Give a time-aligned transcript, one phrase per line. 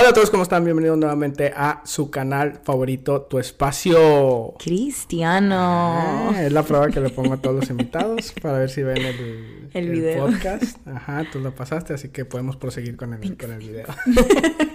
[0.00, 0.62] Hola a todos, ¿cómo están?
[0.62, 5.56] Bienvenidos nuevamente a su canal favorito, Tu Espacio Cristiano.
[5.58, 8.98] Ah, es la prueba que le pongo a todos los invitados para ver si ven
[8.98, 10.26] el, El video.
[10.26, 10.86] podcast.
[10.86, 13.86] Ajá, tú lo pasaste, así que podemos proseguir con el, con el video.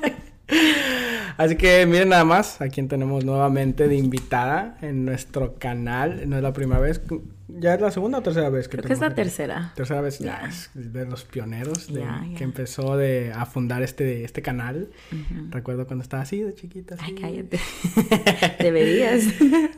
[1.37, 6.29] Así que miren nada más a quien tenemos nuevamente de invitada en nuestro canal.
[6.29, 7.01] No es la primera vez,
[7.47, 9.15] ya es la segunda o tercera vez que Creo que es la aquí?
[9.15, 9.71] tercera.
[9.75, 12.05] Tercera vez, es de los pioneros de,
[12.37, 14.89] que empezó de, a fundar este, este canal.
[15.49, 16.95] Recuerdo cuando estaba así de chiquita.
[16.99, 17.21] Ay, así.
[17.21, 17.59] cállate.
[18.63, 19.23] Deberías.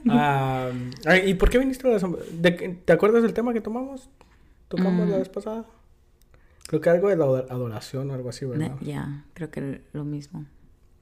[0.10, 3.62] Ay, ¿Y por qué viniste a la som- de qué- ¿Te acuerdas del tema que
[3.62, 4.10] tomamos?
[4.68, 5.20] ¿Tocamos la Mm.
[5.20, 5.66] vez pasada?
[6.68, 8.72] Creo que algo de la ador- adoración o algo así, ¿verdad?
[8.82, 10.46] Ya, creo que lo mismo.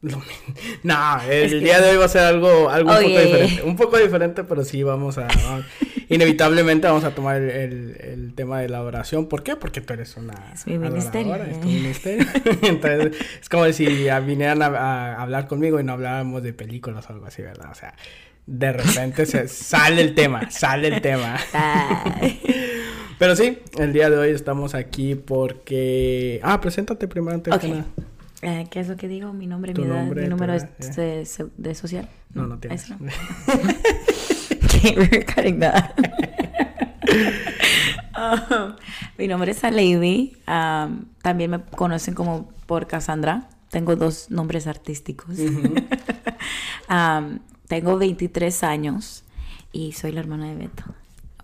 [0.84, 3.64] No, el Es que- día de hoy va a ser algo, algo un poco diferente.
[3.64, 5.28] Un poco diferente, pero sí vamos a...
[5.28, 5.66] vamos-
[6.10, 9.28] inevitablemente vamos a tomar el, el- el tema de la adoración.
[9.28, 9.56] ¿Por qué?
[9.56, 10.52] Porque tú eres una...
[10.54, 11.60] Es mi ministerio, Es eh.
[11.62, 12.26] tu ministerio.
[12.64, 17.14] Entonces, es como si vinieran a, a hablar conmigo y no habláramos de películas o
[17.14, 17.70] algo así, ¿verdad?
[17.72, 17.96] O sea,
[18.46, 21.38] de repente se sale el tema, sale el tema.
[23.20, 26.40] Pero sí, el día de hoy estamos aquí porque...
[26.44, 27.62] Ah, preséntate primero antes Ok.
[27.62, 27.86] que nada.
[28.44, 29.34] Eh, ¿Qué es lo que digo?
[29.34, 31.44] Mi nombre, mi edad, nombre, mi número edad, de, ya.
[31.44, 32.10] de, de social.
[32.34, 32.90] No, no tienes.
[32.90, 32.98] No.
[34.66, 35.94] Okay, we're cutting that.
[38.16, 38.76] Um,
[39.18, 40.38] mi nombre es Aleidi.
[40.48, 43.48] Um, también me conocen como por Cassandra.
[43.70, 45.40] Tengo dos nombres artísticos.
[46.90, 49.24] Um, tengo 23 años
[49.72, 50.84] y soy la hermana de Beto.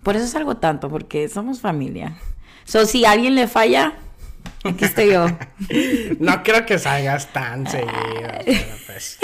[0.02, 2.16] Por eso salgo tanto, porque somos familia.
[2.64, 3.94] So, si a alguien le falla,
[4.64, 5.26] aquí estoy yo.
[6.18, 7.90] No creo que salgas tan seguido,
[8.44, 9.18] pero pues.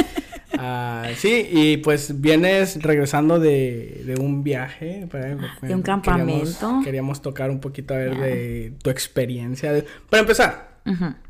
[0.59, 5.07] ah, sí, y pues vienes regresando de, de un viaje.
[5.11, 5.25] pues,
[5.63, 6.47] De un campamento.
[6.59, 9.73] Queríamos, queríamos tocar un poquito a ver de tu experiencia.
[9.73, 10.77] de- Para empezar,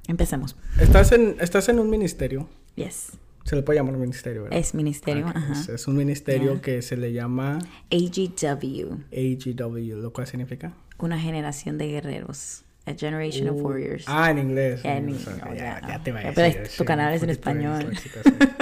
[0.06, 0.56] Empecemos.
[0.80, 2.48] estás en, estás en un ministerio.
[2.76, 3.12] Yes.
[3.44, 4.58] Se le puede llamar ministerio, ¿verdad?
[4.58, 5.26] Es ministerio.
[5.28, 5.52] Ajá.
[5.52, 7.58] es, es un ministerio que se le llama
[7.90, 8.92] AGW.
[9.12, 10.72] AGW, lo cual significa.
[10.98, 12.64] Una generación de guerreros.
[12.86, 14.04] A generation of Uh, warriors.
[14.06, 14.82] Ah, en inglés.
[14.82, 17.92] Ya, en no, ya, te decir, pero tu canal es en español.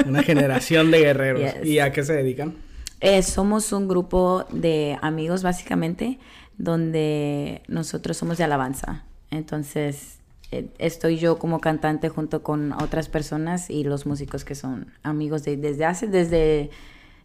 [0.06, 1.54] Una generación de guerreros.
[1.54, 1.66] Yes.
[1.66, 2.54] ¿Y a qué se dedican?
[3.00, 6.18] Eh, somos un grupo de amigos básicamente
[6.56, 9.04] donde nosotros somos de alabanza.
[9.30, 10.18] Entonces
[10.52, 15.44] eh, estoy yo como cantante junto con otras personas y los músicos que son amigos
[15.44, 16.70] de, desde hace, desde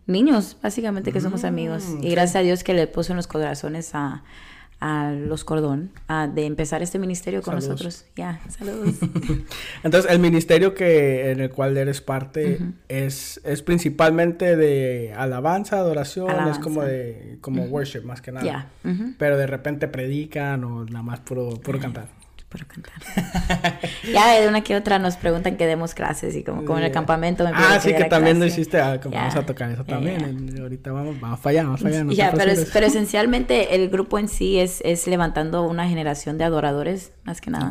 [0.05, 1.85] niños básicamente que somos amigos.
[1.87, 4.23] Mm, Y gracias a Dios que le puso en los corazones a,
[4.81, 7.69] a los cordón a- de empezar este ministerio con Saludos.
[7.69, 8.05] nosotros.
[8.15, 8.95] Ya, saludos.
[9.83, 16.29] Entonces, el ministerio que en el cual eres parte es, es principalmente de alabanza, adoración,
[16.49, 18.69] es como de como worship más que nada.
[19.17, 22.07] Pero de repente predican o nada más puro, puro cantar.
[22.49, 22.93] Puro cantar.
[24.11, 26.91] ya de una que otra nos preguntan que demos clases y como, como en el
[26.91, 28.79] campamento me Ah, sí, que también lo hiciste.
[28.81, 30.55] ah, como vamos a tocar eso también.
[30.59, 32.03] ahorita vamos, vamos allá, vamos allá.
[32.03, 36.39] no Ya, pero, es- pero esencialmente el grupo en sí es, es levantando una generación
[36.39, 37.69] de adoradores, más que nada.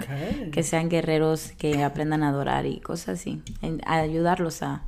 [0.53, 3.43] Que sean guerreros, que aprendan a adorar y cosas así.
[3.63, 4.83] en- a ayudarlos a,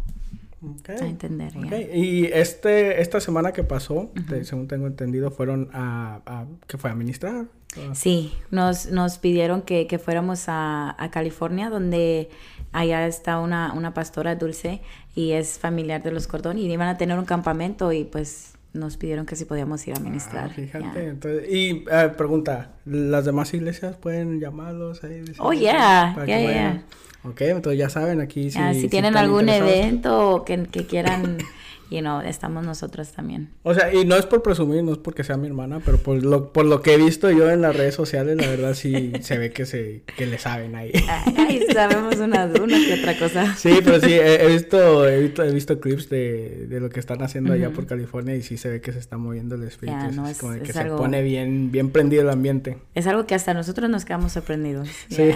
[0.63, 1.53] A entender.
[1.95, 6.91] Y este, esta semana que pasó, te- según tengo entendido, fueron a, a ¿qué fue?
[6.91, 7.47] ¿A ministrar?
[7.77, 12.29] Ah, Sí, nos, nos pidieron que, que fuéramos a, a California, donde
[12.73, 14.81] allá está una, una pastora dulce
[15.15, 18.97] y es familiar de los Cordón y iban a tener un campamento y pues nos
[18.97, 20.51] pidieron que si podíamos ir a ministrar.
[20.51, 21.11] Ah, fíjate, ya.
[21.11, 25.21] entonces, y eh, pregunta, ¿las demás iglesias pueden llamarlos ahí?
[25.21, 26.85] decirles Oh, yeah, que yeah, vayan?
[27.23, 31.39] Ok, entonces ya saben aquí si, tienen algún evento que, que quieran,
[31.91, 33.51] you know, estamos nosotros también.
[33.63, 36.23] O sea, y no es por presumir, no es porque sea mi hermana, pero por
[36.23, 39.39] lo, por lo que he visto yo en las redes sociales, la verdad sí se
[39.39, 40.93] ve que se que le saben ahí.
[41.37, 43.55] Ay, sabemos una, una que otra cosa.
[43.57, 47.01] Sí, pero sí, he, he visto, he visto, he visto clips de, de lo que
[47.01, 49.99] están haciendo allá por California y sí se ve que se está moviendo el espíritu.
[50.09, 52.31] Es no, es es- como de que es se algo- pone bien, bien prendido el
[52.31, 52.79] ambiente.
[52.95, 54.89] Es algo que hasta nosotros nos quedamos sorprendidos.
[55.09, 55.31] Sí.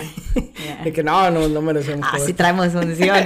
[0.67, 0.83] Ya.
[0.85, 3.17] De que no, no, no merecemos Ah, sí traemos función.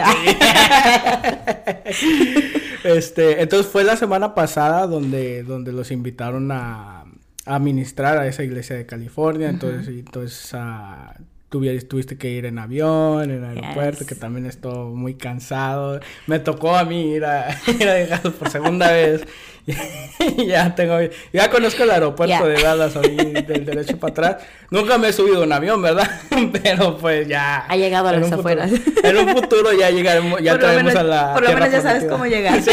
[2.89, 7.05] Este, entonces fue la semana pasada donde, donde los invitaron a,
[7.45, 9.51] a ministrar a esa iglesia de California.
[9.51, 11.15] Entonces, y entonces ah,
[11.51, 14.09] tuviste que ir en avión, en aeropuerto, Yes.
[14.09, 16.01] que también estoy muy cansado.
[16.27, 19.23] Me tocó a mí ir a, ir a dejarlos por segunda vez.
[19.67, 20.99] Y ya tengo,
[21.33, 24.37] ya conozco el aeropuerto de Dallas ahí, del derecho para atrás.
[24.71, 26.09] Nunca me he subido a un avión, ¿verdad?
[26.63, 27.67] Pero pues ya.
[27.69, 28.71] Ha llegado a las afueras.
[29.03, 31.35] En un futuro ya llegaremos, ya traemos a la.
[31.35, 32.11] por lo menos ya sabes prometida.
[32.11, 32.63] cómo llegar.
[32.63, 32.71] Sí.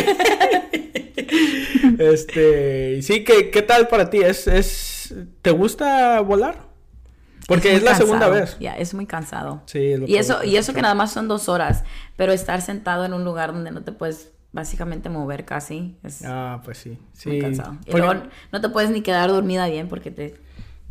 [2.00, 4.20] Este, sí, ¿qué, qué tal para ti?
[4.20, 6.65] ¿Es, es, ¿Te gusta volar?
[7.48, 8.58] Porque es, la segunda vez.
[8.60, 9.62] Ya, es muy cansado.
[9.66, 11.84] Sí, es lo y eso, y eso que nada más son dos horas,
[12.16, 15.96] pero estar sentado en un lugar donde no te puedes básicamente mover casi.
[16.04, 16.98] Es ah, pues sí.
[17.14, 17.30] sí.
[17.30, 17.78] Muy cansado.
[17.86, 20.36] Y luego no te puedes ni quedar dormida bien porque te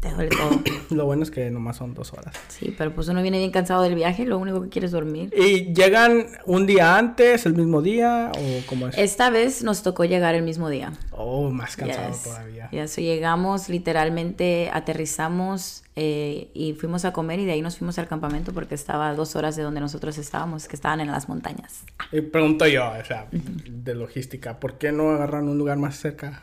[0.91, 2.35] lo bueno es que nomás son dos horas.
[2.49, 5.33] Sí, pero pues uno viene bien cansado del viaje, lo único que quiere es dormir.
[5.37, 8.99] ¿Y llegan un día antes, el mismo día o cómo es?
[8.99, 10.93] Esta vez nos tocó llegar el mismo día.
[11.11, 12.69] Oh, más cansado todavía.
[12.73, 17.99] Ya, eso llegamos, literalmente aterrizamos eh, y fuimos a comer y de ahí nos fuimos
[17.99, 21.29] al campamento porque estaba a dos horas de donde nosotros estábamos, que estaban en las
[21.29, 21.85] montañas.
[22.13, 26.43] Y pregunto yo, o sea, de logística, ¿por qué no agarran un lugar más cerca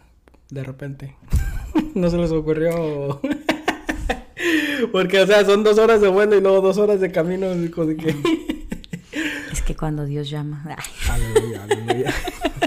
[0.50, 1.16] de repente?
[1.96, 3.22] no se les ocurrió.
[4.92, 7.48] Porque, o sea, son dos horas de vuelo y luego dos horas de camino.
[9.51, 10.63] Es que cuando Dios llama.
[11.10, 12.13] Aleluya, aleluya.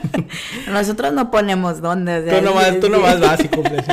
[0.71, 2.23] Nosotros no ponemos dónde.
[2.23, 3.85] tú nomás, tú nomás vas y cumples.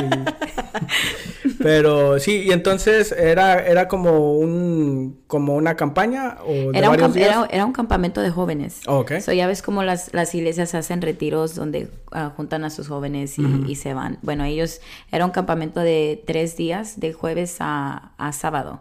[1.62, 7.64] Pero sí, y entonces era, era como un como una campaña o era, un Era,
[7.64, 8.80] un campamento de jóvenes.
[8.86, 9.20] Oh, ok.
[9.20, 13.36] So, ya ves como las, las iglesias hacen retiros donde ah, juntan a sus jóvenes
[13.38, 14.18] y, se van.
[14.22, 14.80] Bueno, ellos
[15.10, 18.80] era un campamento de tres días, de jueves a, a sábado.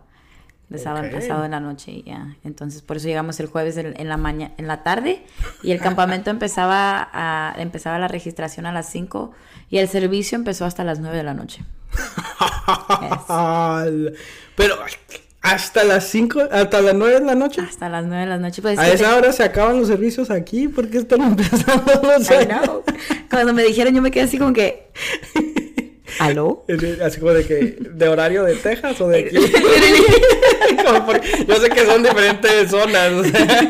[0.71, 2.37] De sábado, sábado en la noche, ya.
[2.45, 5.25] Entonces, por eso llegamos el jueves en, la mañana, en la tarde
[5.63, 9.33] y el campamento empezaba a, empezaba la registración a las 5
[9.69, 11.65] y el servicio empezó hasta las 9 de la noche.
[14.55, 14.75] Pero
[15.41, 17.61] hasta las 5, hasta las 9 de la noche.
[17.61, 18.61] Hasta las 9 de la noche.
[18.61, 20.67] Pues, a esa hora se acaban los servicios aquí.
[20.67, 22.27] ¿Por qué están empezando los
[23.29, 24.91] Cuando me dijeron, yo me quedé así como que.
[26.19, 26.65] ¿Aló?
[27.03, 29.35] Así como de que, ¿de horario de Texas o de aquí?
[31.47, 33.11] yo sé que son diferentes zonas.
[33.13, 33.69] O sea,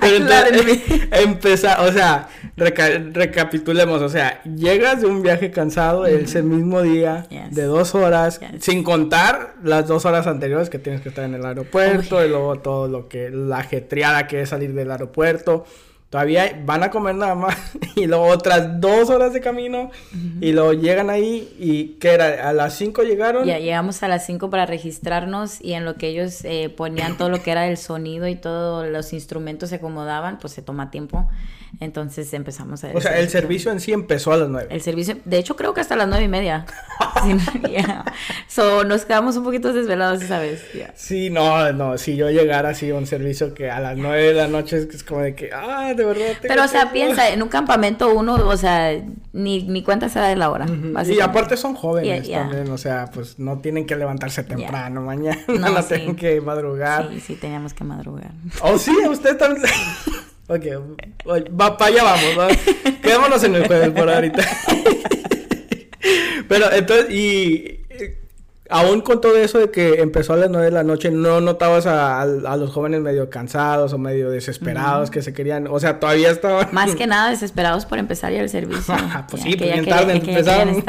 [0.00, 0.80] pero entonces,
[1.12, 2.28] empezar, o sea,
[2.60, 8.84] recapitulemos, o sea, llegas de un viaje cansado ese mismo día de dos horas, sin
[8.84, 12.86] contar las dos horas anteriores que tienes que estar en el aeropuerto y luego todo
[12.86, 15.64] lo que, la ajetreada que es salir del aeropuerto.
[16.10, 17.56] Todavía van a comer nada más
[17.94, 19.92] y luego otras dos horas de camino
[20.40, 22.48] y luego llegan ahí y ¿qué era?
[22.48, 23.44] ¿A las cinco llegaron?
[23.44, 27.28] Ya llegamos a las cinco para registrarnos y en lo que ellos eh, ponían todo
[27.28, 31.28] lo que era el sonido y todos los instrumentos se acomodaban, pues se toma tiempo.
[31.78, 32.90] Entonces empezamos a...
[32.94, 34.68] O sea, el servicio en sí empezó a las nueve.
[34.70, 36.66] El servicio, de hecho creo que hasta las nueve y media.
[38.48, 40.64] so, nos quedamos un poquito desvelados esa vez.
[40.96, 44.34] Sí, no, no, si yo llegara así a un servicio que a las nueve de
[44.34, 46.36] la noche es como de que, ah, de verdad.
[46.42, 48.92] Pero, o sea, piensa, en un campamento uno, o sea,
[49.32, 50.66] ni, ni cuenta se da de la hora.
[51.06, 55.84] Y aparte son jóvenes también, o sea, pues no tienen que levantarse temprano mañana, no,
[55.88, 57.10] tienen que madrugar.
[57.12, 58.32] Sí, sí, teníamos que madrugar.
[58.62, 59.66] Oh, sí, usted también.
[60.52, 60.64] Ok,
[61.28, 62.56] va, para allá vamos.
[63.00, 64.42] Quedémonos en el jueves por ahorita.
[66.48, 67.79] Pero entonces, y
[68.70, 71.86] aún con todo eso de que empezó a las nueve de la noche, ¿no notabas
[71.86, 76.68] a, los jóvenes medio cansados o medio desesperados que se querían, o sea, todavía estaban...
[76.72, 78.94] Más que nada desesperados por empezar ya el servicio.
[79.28, 80.82] pues sí, pues bien tarde empezaron.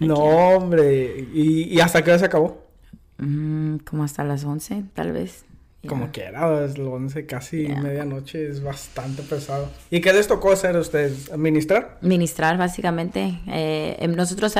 [0.00, 2.66] no, hombre, ¿Y, hasta qué hora se acabó?
[3.18, 5.44] Mm, como hasta las once, tal vez.
[5.88, 9.68] Como quiera, es lo 11, casi medianoche, es bastante pesado.
[9.90, 11.30] ¿Y qué les tocó hacer a ustedes?
[11.32, 11.98] ¿Administrar?
[12.00, 13.40] Administrar, básicamente.
[13.48, 14.54] Eh, em, nosotros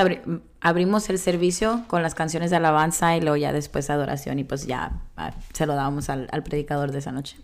[0.61, 4.67] abrimos el servicio con las canciones de alabanza y luego ya después adoración y pues
[4.67, 7.37] ya ah, se lo dábamos al, predicador de esa noche.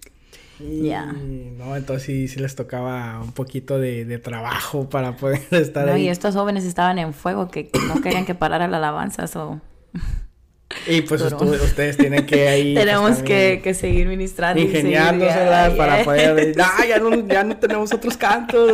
[0.58, 1.12] Ya.
[1.12, 6.06] No, entonces sí, sí les tocaba un poquito de, trabajo para poder estar no, ahí.
[6.06, 9.60] Y estos jóvenes estaban en fuego, que no querían que parara la alabanza, o...
[10.86, 12.68] Y pues ustedes tienen que ahí.
[12.78, 14.62] Pues, tenemos que, que, seguir ministrando.
[14.62, 16.54] Ingeniándoselas para poder.
[16.60, 18.72] Ah, ya no, ya no tenemos otros cantos.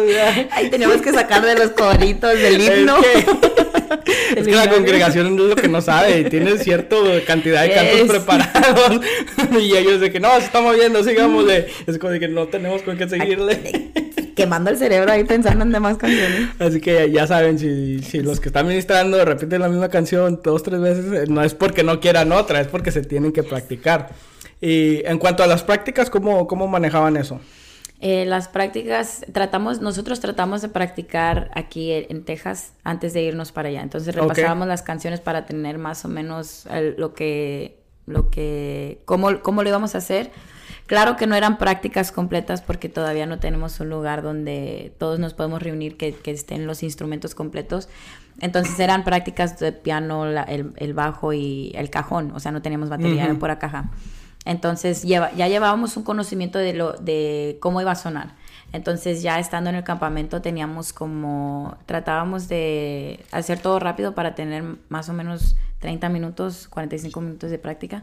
[0.50, 2.96] Ahí tenemos que sacar de los coritos del himno.
[4.36, 6.20] Es que, la congregación es lo que no sabe.
[6.20, 6.96] Y tiene cierta
[7.26, 9.00] cantidad de cantos preparados.
[9.60, 11.68] y ellos de que no, se está moviendo, sigámosle.
[11.86, 13.92] Es como de que no tenemos con qué seguirle
[14.34, 16.48] quemando el cerebro ahí pensando en demás canciones.
[16.58, 20.62] Así que ya saben, si, si los que están ministrando repiten la misma canción dos,
[20.62, 24.10] tres veces, eh, no es porque no quieran otra, es porque se tienen que practicar.
[24.60, 27.40] Y en cuanto a las prácticas, ¿cómo, cómo manejaban eso?
[28.00, 33.68] Eh, las prácticas, tratamos, nosotros tratamos de practicar aquí en Texas antes de irnos para
[33.68, 33.82] allá.
[33.82, 36.66] Entonces repasábamos las canciones para tener más o menos
[36.98, 40.30] lo que, lo que, cómo, cómo lo íbamos a hacer
[40.86, 45.32] Claro que no eran prácticas completas porque todavía no tenemos un lugar donde todos nos
[45.32, 47.88] podemos reunir que, estén los instrumentos completos.
[48.40, 53.28] Entonces eran prácticas de piano, el, bajo y el cajón, o sea, no teníamos batería,
[53.28, 53.90] por pura caja.
[54.44, 58.34] Entonces ya llevábamos un conocimiento de, lo, de cómo iba a sonar.
[58.74, 64.64] Entonces ya estando en el campamento teníamos como, tratábamos de hacer todo rápido para tener
[64.88, 68.02] más o menos 30 minutos, 45 minutos de práctica.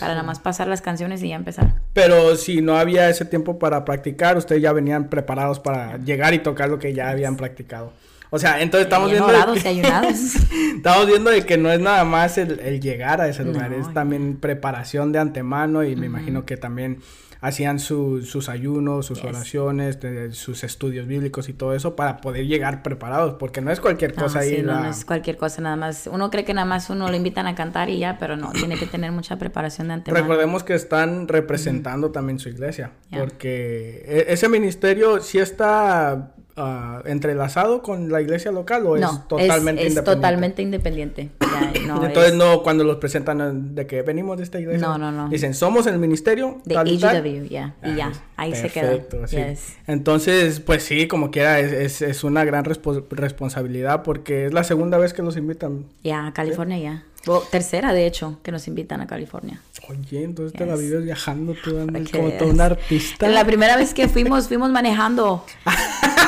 [0.00, 1.74] Para nada más pasar las canciones y ya empezar.
[1.92, 6.40] Pero si no había ese tiempo para practicar, ustedes ya venían preparados para llegar y
[6.40, 7.92] tocar lo que ya habían practicado.
[8.30, 9.28] O sea, entonces estamos viendo...
[9.28, 9.80] de orados que-.
[10.76, 13.76] Estamos viendo de que no es nada más el, el llegar a ese lugar, No,
[13.76, 17.00] es también preparación de antemano y me imagino que también
[17.40, 19.30] hacían su- sus ayunos, sus Yes.
[19.30, 23.80] oraciones, de- sus estudios bíblicos y todo eso para poder llegar preparados, porque no es
[23.80, 26.08] cualquier No, cosa sí, ir no, no es cualquier cosa, nada más.
[26.12, 28.76] Uno cree que nada más uno lo invitan a cantar y ya, pero no, tiene
[28.78, 30.22] que tener mucha preparación de antemano.
[30.24, 37.82] Recordemos que están representando también su iglesia, porque e- ese ministerio sí está ah, entrelazado
[37.82, 40.02] con la iglesia local o no, es totalmente es, es independiente.
[40.02, 41.30] totalmente independiente.
[41.40, 44.86] Ya, no, Entonces es no cuando los presentan eh, de que venimos de esta iglesia.
[44.86, 45.28] No, no, no.
[45.28, 47.16] Dicen, somos el ministerio de y tal".
[47.16, 48.90] AGW, ya, y ya, Ah, ahí se queda.
[48.90, 49.36] perfecto, sí.
[49.36, 49.76] Yes.
[49.86, 54.96] Entonces, pues sí, como quiera, es, es, una gran respo- responsabilidad porque es la segunda
[54.98, 55.84] vez que los invitan.
[56.04, 57.04] Ya, a California ya.
[57.26, 59.60] O tercera, de hecho, que nos invitan a California.
[59.90, 60.84] Oye, entonces te la Yes.
[60.84, 62.42] vives viajando tú como todo veas.
[62.54, 63.28] un artista.
[63.28, 65.44] La primera vez que fuimos, fuimos manejando.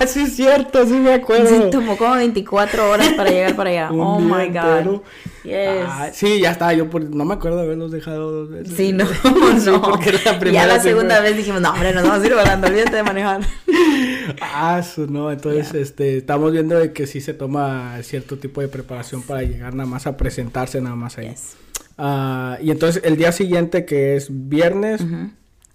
[0.06, 1.48] sí, es cierto, sí me acuerdo.
[1.48, 3.90] Sí, tomó como 24 horas para llegar para allá.
[3.92, 4.92] Un oh my entero.
[4.92, 5.00] God.
[5.42, 5.84] Yes.
[5.86, 8.74] Ah, sí, ya está, yo por- no me acuerdo de haberlos dejado dos veces.
[8.76, 9.06] Sí, no,
[9.58, 9.80] Sí, no.
[9.80, 12.34] porque la primera ya la fue- segunda vez dijimos, no, hombre, nos vamos a ir
[12.34, 13.40] volando, olvídate de manejar.
[14.40, 18.68] Ah, su, no, entonces este, estamos viendo de que sí se toma cierto tipo de
[18.68, 21.28] preparación para llegar nada más a presentarse nada más ahí.
[21.30, 21.56] Yes.
[21.96, 25.02] Ah, y entonces el día siguiente que es viernes,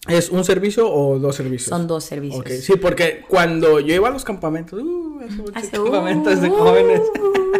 [0.07, 1.69] ¿es un servicio o dos servicios?
[1.69, 2.41] Son dos servicios.
[2.41, 5.19] Ok, sí, porque cuando yo iba a los campamentos, uh,
[5.53, 7.01] Hace, campamentos de uh, jóvenes,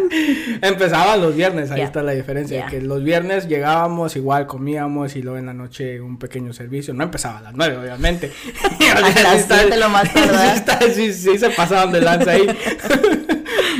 [0.62, 1.86] empezaban los viernes, ahí Yeah.
[1.86, 2.66] está la diferencia, Yeah.
[2.68, 7.04] que los viernes llegábamos, igual comíamos y luego en la noche un pequeño servicio, no
[7.04, 8.32] empezaba a las nueve, obviamente.
[8.94, 10.08] A las lo más.
[10.94, 12.46] Sí, sí, sí se pasaban de lanza ahí.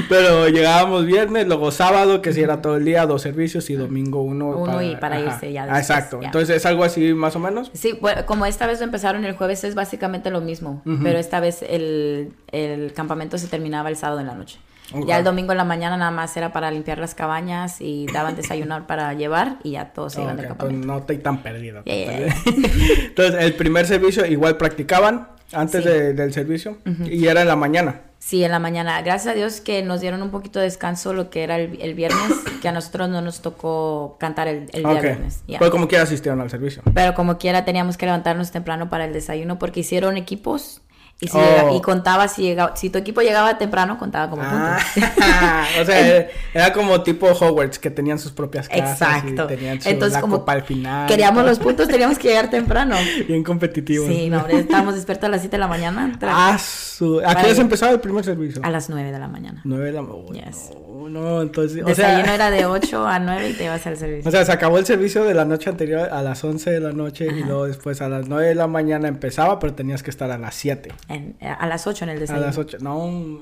[0.08, 4.22] Pero llegábamos viernes, luego sábado, que si era todo el día, dos servicios y domingo
[4.22, 4.48] uno.
[4.50, 6.26] Uno y para irse ya después, Exacto, ya.
[6.26, 7.70] entonces es algo así más o menos.
[7.74, 10.82] Sí, bueno, como esta vez lo empezaron el jueves, es básicamente lo mismo.
[11.02, 14.58] Pero esta vez el, el campamento se terminaba el sábado en la noche.
[15.04, 18.36] Ya el domingo en la mañana nada más era para limpiar las cabañas y daban
[18.36, 20.86] desayunar para llevar y ya todos se iban entonces campamento.
[20.86, 21.82] no estoy tan perdido.
[21.84, 22.36] Yeah, yeah,
[23.06, 25.88] Entonces, el primer servicio igual practicaban antes Sí.
[25.88, 28.00] de- del servicio y era en la mañana.
[28.26, 29.00] Sí, en la mañana.
[29.02, 31.94] Gracias a Dios que nos dieron un poquito de descanso lo que era el, el
[31.94, 35.44] viernes, que a nosotros no nos tocó cantar el, el viernes.
[35.46, 35.60] ya.
[35.60, 36.82] Pues como quiera asistieron al servicio.
[36.92, 40.80] Pero como quiera teníamos que levantarnos temprano para el desayuno porque hicieron equipos
[41.18, 41.40] y, si Oh.
[41.40, 45.10] llega- y contaba si llegaba, si tu equipo llegaba temprano, contaba como Ah, puntos.
[45.80, 49.44] o sea, era- como tipo Hogwarts, que tenían sus propias casas Exacto.
[49.44, 51.06] y tenían su, Entonces, la como copa al final.
[51.08, 52.96] queríamos los puntos, teníamos que llegar temprano.
[53.28, 54.08] Bien competitivos.
[54.08, 56.18] Sí, no, hombre, estábamos despiertos a las 7 de la mañana.
[56.22, 57.20] Ah, su...
[57.24, 58.60] ¿A qué hora empezaba el primer servicio?
[58.62, 59.62] A las 9 de la mañana.
[59.64, 60.32] Nueve de la mañana.
[60.50, 60.70] Yes.
[60.74, 61.82] No, no, entonces...
[61.82, 64.28] O Desayuno sea, era de 8 a 9 y te ibas al servicio.
[64.28, 66.92] o sea, se acabó el servicio de la noche anterior a las 11 de la
[66.92, 70.30] noche y luego después a las 9 de la mañana empezaba, pero tenías que estar
[70.30, 70.92] a las 7.
[71.08, 72.46] En- a las 8 en el A desayuno.
[72.46, 72.78] las 8.
[72.80, 73.40] No.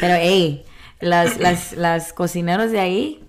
[0.00, 0.64] Pero, hey,
[1.00, 3.24] las, las, las cocineros de ahí,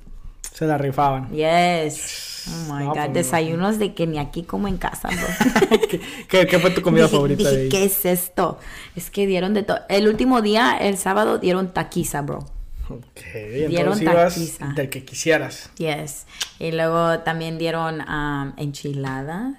[0.54, 1.30] Se la rifaban.
[1.32, 2.31] yes.
[2.48, 5.10] Oh my No, God, pues, desayunos de que ni aquí como en casa.
[5.90, 7.70] ¿Qué, qué, qué fue tu comida Dije- favorita dije, de ahí?
[7.70, 8.58] ¿qué es esto?
[8.96, 9.80] Es que dieron de todo.
[9.90, 12.46] El último día, el sábado, dieron taquiza, bro.
[12.94, 13.34] Ok,
[13.70, 15.72] Dieron entonces ibas del que quisieras.
[15.78, 16.26] Yes.
[16.60, 19.56] Y luego también dieron um, enchiladas.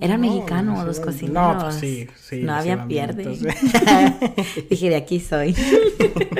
[0.00, 1.56] Eran mexicanos no, los cocineros.
[1.56, 3.24] no, pues sí, sí, No había pierde.
[4.70, 5.54] Dije, de aquí soy.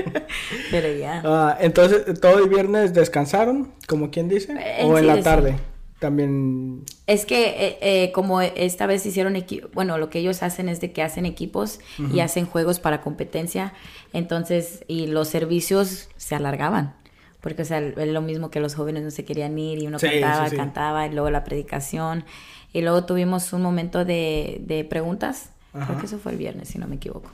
[0.70, 1.22] Pero ya.
[1.24, 4.52] Ah, entonces, ¿todo el viernes descansaron, como quien dice?
[4.52, 5.56] Eh, ¿O en sí, la sí.
[6.02, 6.84] También...
[7.06, 10.80] Es que eh, eh, como esta vez hicieron equipos, bueno, lo que ellos hacen es
[10.80, 11.78] de que hacen equipos
[12.12, 13.72] y hacen juegos para competencia,
[14.12, 16.96] entonces, y los servicios se alargaban,
[17.40, 20.00] porque, o sea, es lo mismo que los jóvenes no se querían ir y uno
[20.00, 20.56] Sí, cantaba, sí, sí.
[20.56, 22.24] cantaba, y luego la predicación,
[22.72, 25.86] y luego tuvimos un momento de, de preguntas, Ajá.
[25.86, 27.30] creo que eso fue el viernes, si no me equivoco,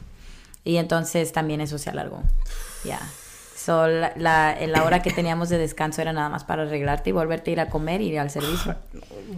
[0.62, 2.22] y entonces también eso se alargó,
[2.84, 3.00] ya.
[3.68, 7.12] So, la, la, la hora que teníamos de descanso era nada más para arreglarte y
[7.12, 8.76] volverte a ir a comer y ir al servicio.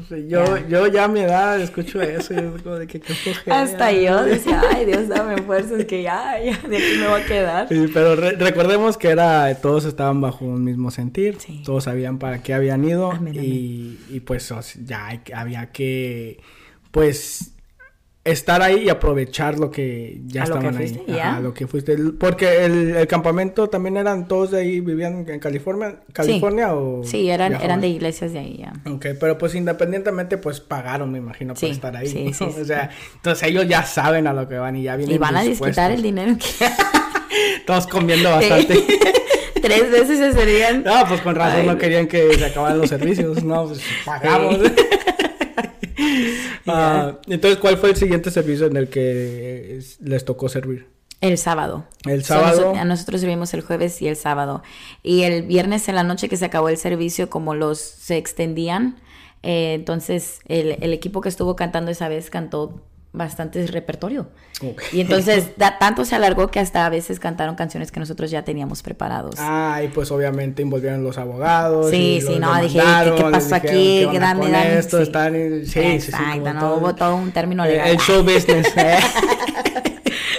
[0.08, 0.68] no yo, Ya.
[0.68, 3.12] yo ya a mi edad escucho eso y es como de que qué.
[3.50, 7.26] Hasta yo decía, ay Dios, dame fuerzas que ya, ya, de aquí me voy a
[7.26, 7.68] quedar.
[7.68, 11.62] Sí, pero re- recordemos que era todos estaban bajo un mismo sentir, Sí.
[11.66, 16.38] todos sabían para qué habían ido Amén, y, y pues o sea, ya había que
[16.92, 17.52] pues
[18.22, 21.18] estar ahí y aprovechar lo que ya A lo que estaban fuiste, ahí.
[21.18, 21.96] Ajá, lo que fuiste.
[22.18, 27.02] Porque el, el campamento también eran todos de ahí, vivían en California, California o...
[27.02, 27.64] Sí, eran, viajaban?
[27.70, 28.72] eran de iglesias de ahí ya.
[28.90, 32.08] Ok, pero pues independientemente pues pagaron, me imagino, por Sí, estar ahí.
[32.08, 35.14] sí, sí, o sea, entonces ellos ya saben a lo que van y ya vienen
[35.14, 36.66] Y van a disfrutar el dinero que
[37.66, 38.74] Todos comiendo bastante.
[39.62, 40.82] tres veces se serían.
[40.84, 41.78] No, pues con razón Ay, no.
[41.78, 44.58] querían que se acabaran los servicios, no, pues pagamos.
[46.66, 50.86] Ah, entonces, ¿cuál fue el siguiente servicio en el que eh, les tocó servir?
[51.20, 51.84] El sábado.
[52.06, 52.74] El sábado.
[52.74, 54.62] a nosotros servimos el jueves y el sábado.
[55.02, 58.96] Y el viernes en la noche que se acabó el servicio, como los se extendían,
[59.42, 62.80] eh, entonces el, el equipo que estuvo cantando esa vez cantó
[63.12, 64.28] bastante repertorio.
[64.92, 68.44] Y entonces da- tanto se alargó que hasta a veces cantaron canciones que nosotros ya
[68.44, 69.34] teníamos preparados.
[69.38, 71.90] Ah, y pues obviamente involvieron los abogados.
[71.90, 74.08] Sí, y sí, no, dije, ¿qué- pasó dijeron, aquí?
[74.12, 74.96] ¿qué Dame, con dame, esto?
[74.98, 75.02] sí.
[75.02, 77.88] Están en- Sí, sí, sí, no todo- hubo todo un término Eh, legal.
[77.88, 78.72] El show business.
[78.76, 78.98] eh.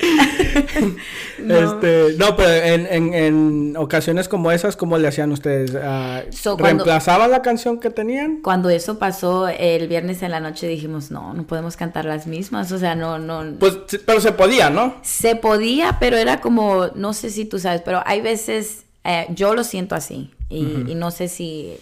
[1.44, 1.56] No.
[1.56, 5.76] Este, no, pero en, en, en ocasiones como esas, ¿cómo le hacían ustedes?
[5.82, 8.42] Ah, So, ¿Reemplazaban la canción que tenían?
[8.42, 12.72] Cuando eso pasó el viernes en la noche dijimos, no, no podemos cantar las mismas,
[12.72, 14.96] o sea, no, no, Pues, pero se podía, ¿no?
[15.02, 19.56] Se podía, pero era como, no sé si tú sabes, pero hay veces, eh, yo
[19.56, 21.78] lo siento así, y, y no sé si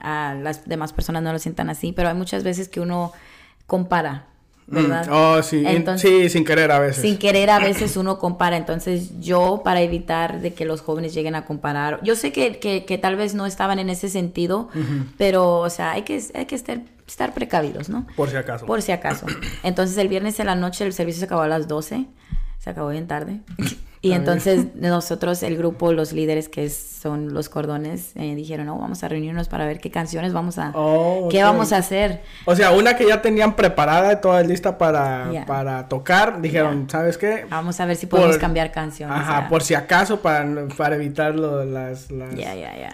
[0.00, 3.12] las demás personas no lo sientan así, pero hay muchas veces que uno
[3.66, 4.26] compara,
[4.66, 5.06] ¿verdad?
[5.06, 7.02] Mm, Oh, sí, Entonces- sí, sin querer a veces.
[7.02, 11.34] Sin querer a veces uno compara, entonces yo para evitar de que los jóvenes lleguen
[11.34, 14.68] a comparar, yo sé que, que, que tal vez no estaban en ese sentido,
[15.18, 18.06] pero o sea, hay que, hay que estar, estar precavidos, ¿no?
[18.16, 18.66] Por si acaso.
[18.66, 19.26] Por si acaso.
[19.62, 22.06] Entonces el viernes en la noche el servicio se acabó a las 12.
[22.58, 23.40] Se acabó bien tarde.
[24.08, 29.02] Y entonces nosotros, el grupo, los líderes que son los cordones, eh, dijeron, no, vamos
[29.04, 30.72] a reunirnos para ver qué canciones vamos a...
[30.74, 32.22] Oh, ¿Qué vamos a hacer?
[32.46, 37.18] O sea, una que ya tenían preparada y toda lista para, para tocar, dijeron, ¿sabes
[37.18, 37.46] qué?
[37.50, 39.16] Vamos a ver si podemos Por- cambiar canciones.
[39.16, 39.48] Ajá, ya.
[39.48, 40.46] por si acaso, para,
[40.76, 42.34] para evitar lo- las, las,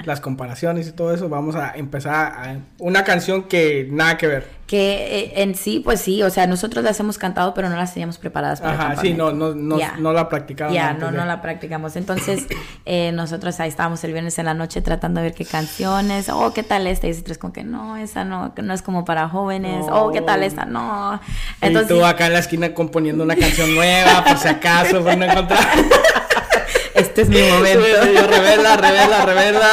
[0.04, 4.59] las comparaciones y todo eso, vamos a empezar a, una canción que nada que ver.
[4.70, 7.92] Que eh, en sí, pues sí, o sea, nosotros las hemos cantado, pero no las
[7.92, 10.72] teníamos preparadas para Ajá, sí, no, no, no, no la practicaron.
[10.72, 11.96] Ya, no, de- no la practicamos.
[11.96, 12.46] Entonces,
[12.86, 16.28] eh, nosotros ahí estábamos el viernes en la noche tratando de ver qué canciones.
[16.28, 17.08] Oh, ¿qué tal esta?
[17.08, 19.86] Y nosotros como que no, esa no, no es como para jóvenes.
[19.90, 20.66] Oh, ¿qué tal esta?
[20.66, 21.20] No.
[21.60, 25.18] Entonces, y tú acá en la esquina componiendo una canción nueva, por si acaso, por
[25.18, 25.66] no encontrar.
[27.10, 27.84] Este es mi momento.
[28.14, 29.68] Yo, revela, revela, revela.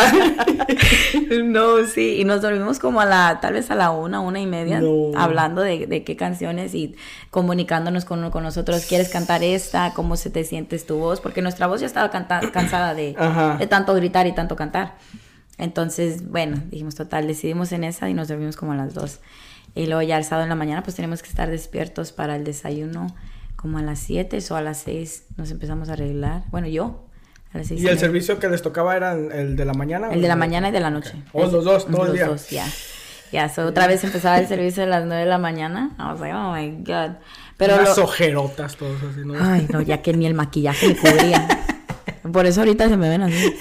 [1.45, 4.45] no, sí, y nos dormimos como a la, tal vez a la una, una y
[4.45, 5.11] media, No.
[5.17, 6.95] hablando de, de qué canciones y
[7.31, 8.85] comunicándonos con, con nosotros.
[8.85, 9.93] ¿Quieres cantar esta?
[9.93, 11.21] ¿Cómo se te sientes tu voz?
[11.21, 13.15] Porque nuestra voz ya estaba canta- cansada de,
[13.69, 14.95] tanto gritar y tanto cantar.
[15.57, 19.19] Entonces, bueno, dijimos total, decidimos en esa y nos dormimos como a las dos.
[19.75, 22.43] Y luego ya el sábado en la mañana pues tenemos que estar despiertos para el
[22.43, 23.07] desayuno
[23.55, 26.43] como a las 7 o a las 6 nos empezamos a arreglar.
[26.51, 27.06] Bueno, yo
[27.71, 30.09] ¿Y el servicio que les tocaba era el de la mañana?
[30.11, 31.13] El de la mañana y de la noche.
[31.33, 32.27] Oh, los dos, todo el Los día.
[32.27, 32.65] dos, ya.
[33.31, 35.91] Ya, so, otra vez empezaba el servicio a las 9 de la mañana.
[35.99, 37.17] I was like, oh my God.
[37.57, 39.33] Pero Unas lo- ojerotas, todos así, ¿no?
[39.39, 41.47] Ay, no, ya que ni el maquillaje me cubría.
[42.31, 43.53] Por eso ahorita se me ven así.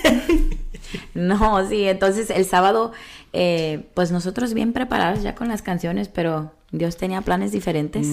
[1.15, 2.93] No, sí, entonces el sábado,
[3.33, 8.07] eh, pues nosotros bien preparados ya con las canciones, pero Dios tenía planes diferentes.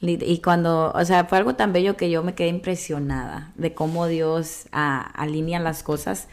[0.00, 4.06] Y cuando, o sea, fue algo tan bello que yo me quedé impresionada de cómo
[4.06, 6.28] Dios alinea las cosas,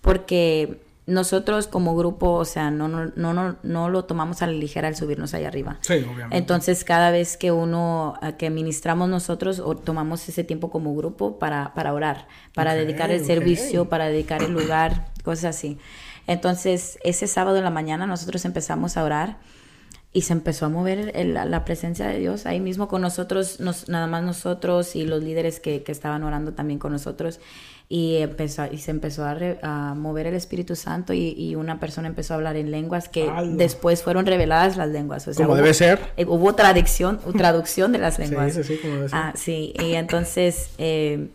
[0.00, 4.52] porque nosotros como grupo, o sea, no, no, no, no, no lo tomamos a la
[4.52, 5.78] ligera al subirnos allá arriba.
[5.80, 6.36] Sí, obviamente.
[6.36, 11.72] Entonces, cada vez que uno, que ministramos nosotros, o tomamos ese tiempo como grupo para,
[11.74, 15.78] para orar, para dedicar el servicio, para dedicar el lugar, cosas así.
[16.26, 19.38] Entonces, ese sábado en la mañana nosotros empezamos a orar
[20.18, 23.60] y se empezó a mover el- la, la presencia de Dios ahí mismo con nosotros,
[23.60, 27.40] nos, nada más nosotros y los líderes que, que estaban orando también con nosotros.
[27.90, 31.80] Y, empezó, y se empezó a, re- a mover el Espíritu Santo y, y una
[31.80, 35.26] persona empezó a hablar en lenguas que después fueron reveladas las lenguas.
[35.26, 35.98] O sea, Como hubo- debe ser.
[36.18, 38.52] eh, hubo traducción, traducción de las lenguas.
[38.62, 39.18] Sí, como debe ser.
[39.18, 41.28] Ah, sí, y entonces eh,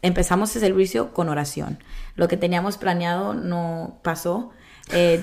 [0.00, 1.78] empezamos el servicio con oración.
[2.16, 4.50] Lo que teníamos planeado no pasó.
[4.92, 5.20] Eh,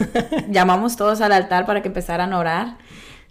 [0.50, 2.78] llamamos todos al altar para que empezaran a orar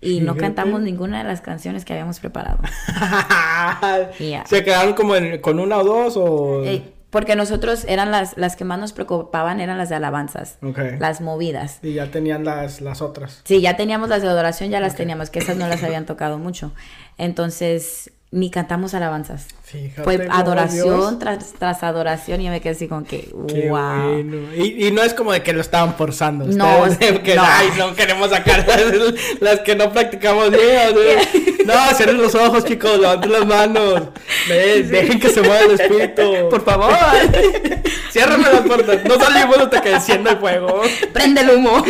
[0.00, 2.58] y no cantamos ninguna de las canciones que habíamos preparado.
[4.46, 6.64] ¿Se quedaron como en- con una o dos o...?
[6.64, 10.58] Eh, porque nosotros eran las, las que más nos preocupaban, eran las de alabanzas,
[10.98, 11.78] las movidas.
[11.80, 13.40] Y ya tenían las, las otras.
[13.44, 16.38] Sí, ya teníamos las de adoración, ya las teníamos, que esas no las habían tocado
[16.38, 16.72] mucho.
[17.16, 19.46] Entonces, ni cantamos alabanzas.
[19.66, 23.78] Fíjate Fue adoración tras, tras adoración y yo me quedé así como que, Qué wow.
[24.12, 24.54] bueno.
[24.54, 26.44] Y, y no es como de que lo estaban forzando.
[26.44, 27.42] No, ustedes, que no.
[27.42, 31.54] ay, no queremos sacar las, las que no practicamos bien.
[31.64, 34.02] No, cierren los ojos, chicos, levanten las manos.
[34.46, 36.22] Dejen que se mueva el espíritu.
[36.50, 36.92] Por favor,
[38.10, 38.98] Ciérrame las puertas.
[39.06, 40.82] No salimos hasta que encienda el fuego.
[41.14, 41.82] prende el humo.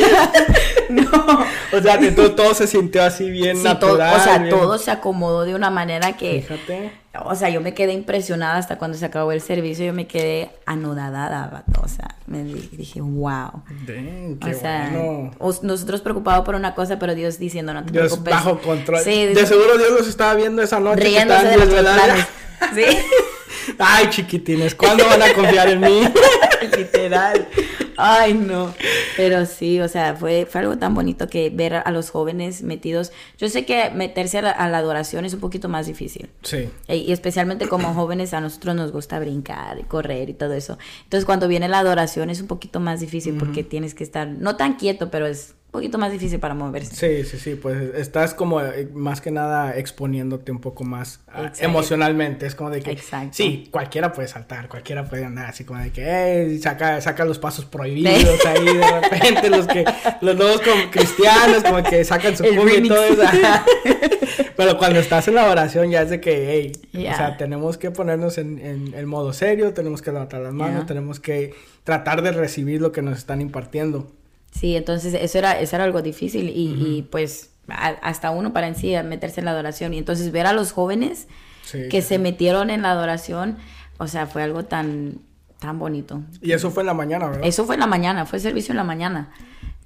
[0.91, 1.47] no.
[1.77, 4.21] O sea, que todo, todo se sintió así bien Sí, todo- natural.
[4.21, 6.93] o sea, bien- todo se acomodó de una manera que, Fíjate.
[7.25, 10.51] O sea, yo me quedé impresionada hasta cuando se acabó el servicio, yo me quedé
[10.67, 13.63] anodada, vato, o sea, me di- dije, wow.
[13.87, 15.31] Dang, O sea, bueno.
[15.39, 18.35] os- nosotros preocupados por una cosa, pero Dios diciendo, no te Dios preocupes.
[18.35, 19.01] bajo control.
[19.01, 21.03] Sí, de seguro Dios los estaba viendo esa noche.
[21.05, 22.03] riéndose de desvelados.
[22.05, 22.27] planes.
[22.75, 22.99] Sí.
[23.79, 26.03] Ay, chiquitines, ¿cuándo van a confiar en mí?
[26.77, 27.49] Literal.
[27.97, 28.75] Ay, no.
[29.17, 33.13] Pero sí, o sea, fue, fue algo tan bonito que ver a, los jóvenes metidos.
[33.39, 36.31] Yo sé que meterse a la, a la adoración es un poquito más difícil.
[36.43, 36.69] Sí.
[36.89, 40.79] E- Y especialmente como jóvenes a nosotros nos gusta brincar y correr y todo eso.
[41.05, 44.57] Entonces cuando viene la adoración es un poquito más difícil porque tienes que estar, no
[44.57, 46.95] tan quieto, pero es poquito más difícil para moverse.
[46.95, 51.53] Sí, sí, sí, pues estás como eh, más que nada exponiéndote un poco más ah,
[51.59, 53.31] emocionalmente, es como de que Exacto.
[53.33, 57.39] sí, cualquiera puede saltar, cualquiera puede andar así como de que "Ey, saca saca los
[57.39, 58.15] pasos prohibidos
[58.47, 59.85] ahí de repente los que
[60.23, 63.23] los nuevos como cristianos como que sacan su cumbia y todo eso.
[64.57, 67.91] Pero cuando estás en la oración ya es de que, hey, o sea, tenemos que
[67.91, 70.87] ponernos en, en, en modo serio, tenemos que levantar las manos, Yeah.
[70.87, 74.11] tenemos que tratar de recibir lo que nos están impartiendo.
[74.59, 78.69] Sí, entonces eso era, eso era algo difícil y, y, pues a- hasta uno para
[78.69, 81.27] en sí meterse en la adoración y entonces ver a los jóvenes
[81.65, 83.57] Sí, que sí, se metieron en la adoración,
[83.99, 85.19] o sea, fue algo tan,
[85.59, 86.23] tan bonito.
[86.43, 87.47] Y eso fue en la mañana, ¿verdad?
[87.47, 89.31] Eso fue en la mañana, fue servicio en la mañana.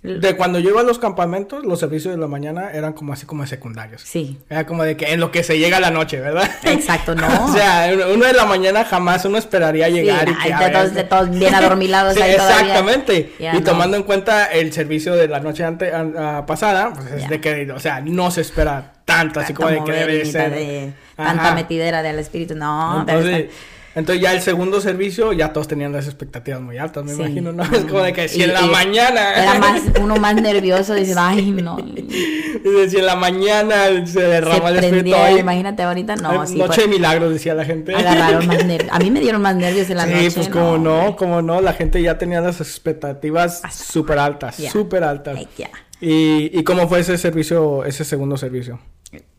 [0.00, 3.26] De cuando yo iba a los campamentos, los servicios de la mañana eran como así
[3.26, 4.02] como secundarios.
[4.02, 6.48] Sí, Era como de que en lo que se llega a la noche, ¿verdad?
[6.62, 7.26] exacto, no.
[7.46, 10.94] o sea, uno de la mañana jamás uno esperaría llegar Sí, y que de, todos,
[10.94, 12.61] de todos bien adormilados Sí, ahí todavía.
[12.61, 13.32] exactamente.
[13.40, 13.62] Y no.
[13.64, 17.40] tomando en cuenta el servicio de la noche ante, an- ah, pasada, pues es de
[17.40, 20.52] que, o sea, no se espera tanto, así como de que debe ser.
[20.52, 23.00] de- tanta metidera del espíritu, no.
[23.00, 23.46] Entonces,
[23.94, 27.20] entonces ya el segundo servicio, ya todos tenían las expectativas muy altas, me Sí.
[27.20, 27.62] imagino, ¿no?
[27.72, 29.33] Es como de que si Y- en la mañana.
[29.35, 31.77] Era más, uno más nervioso, dice, ay, no.
[31.77, 35.38] Dice, si en la mañana se derrama Se el espíritu ahí.
[35.38, 36.57] imagínate ahorita, no, Eh, sí.
[36.57, 37.94] noche de milagros, decía la gente.
[37.94, 38.90] agarraron más nervios.
[38.92, 40.31] A mí me dieron más nervios en la sí, noche.
[40.35, 44.70] pues como no, como no, la gente ya tenía las expectativas Hasta- súper altas, Ya.
[44.70, 45.38] súper altas.
[45.57, 45.70] Ya.
[46.01, 48.79] ¿Y, ¿Y cómo fue ese servicio, ese segundo servicio?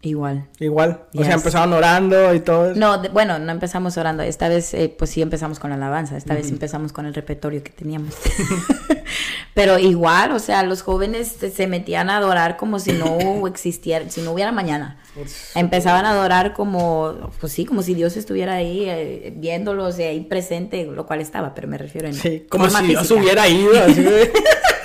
[0.02, 0.48] Igual.
[0.60, 2.80] Igual, o sea, empezaron orando y todo eso.
[2.80, 4.24] No, de- bueno, no empezamos orando.
[4.24, 6.16] Esta vez, eh, pues sí empezamos con la alabanza.
[6.16, 8.16] Esta vez empezamos con el repertorio que teníamos.
[9.54, 14.22] Pero igual, o sea, los jóvenes se, metían a adorar como si no existiera, si
[14.22, 14.98] no hubiera mañana.
[15.54, 20.22] Empezaban a adorar como, pues sí, como si Dios estuviera ahí eh, viéndolos y ahí
[20.22, 24.02] presente, lo cual estaba, pero me refiero en Sí, como si Dios hubiera ido, así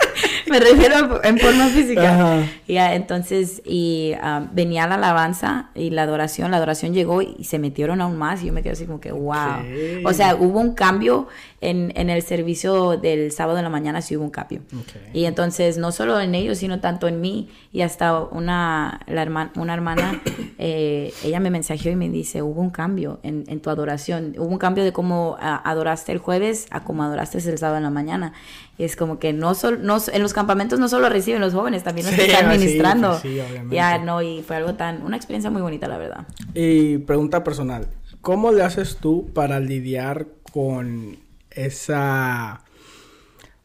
[0.55, 2.15] Me refiero en forma física.
[2.15, 2.47] Ajá.
[2.69, 7.59] Ya, entonces, y ah, venía la alabanza y la adoración, la adoración llegó y se
[7.59, 9.63] metieron aún más y yo me quedé así como que, wow.
[9.63, 10.03] Sí.
[10.05, 11.27] O sea, hubo un cambio
[11.61, 14.61] en, en el servicio del sábado en la mañana, sí hubo un cambio.
[14.73, 15.13] Ok.
[15.13, 19.51] Y entonces, no solo en ellos, sino tanto en mí y hasta una, la hermana,
[19.57, 20.23] una hermana,
[20.59, 24.47] eh, ella me mensajeó y me dice, hubo un cambio en, en tu adoración, hubo
[24.47, 27.91] un cambio de cómo ah, adoraste el jueves a cómo adoraste el sábado en la
[27.91, 28.33] mañana.
[28.77, 31.83] Y es como que no solo, no, en los campamentos no solo reciben los jóvenes,
[31.83, 33.75] también los Sí, que están ah, sí, pues sí, obviamente.
[33.75, 36.27] ya, no, y fue algo tan, una experiencia muy bonita, la verdad.
[36.55, 37.89] Y pregunta personal,
[38.21, 41.17] ¿cómo le haces tú para lidiar con
[41.51, 42.63] esa...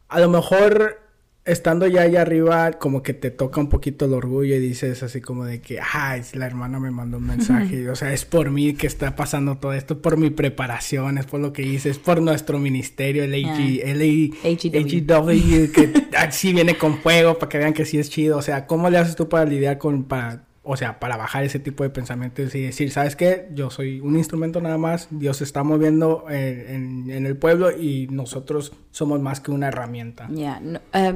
[0.08, 0.99] A lo mejor
[1.44, 5.20] estando ya allá arriba, como que te toca un poquito el orgullo y dices así
[5.20, 8.74] como de que, ay, la hermana me mandó un mensaje, o sea, es por mí
[8.74, 12.20] que está pasando todo esto, por mi preparación, es por lo que hice, es por
[12.20, 15.18] nuestro ministerio, el AG, el AGW.
[15.18, 18.66] AGW, que así viene con fuego para que vean que sí es chido, o sea,
[18.66, 21.90] ¿cómo le haces tú para lidiar con, para, o sea, para bajar ese tipo de
[21.90, 23.48] pensamientos y decir, ¿sabes qué?
[23.54, 28.72] Yo soy un instrumento nada más, Dios está moviendo en, en- el pueblo y nosotros
[28.90, 30.28] somos más que una herramienta.
[30.30, 30.60] Ya,
[30.92, 31.14] eh,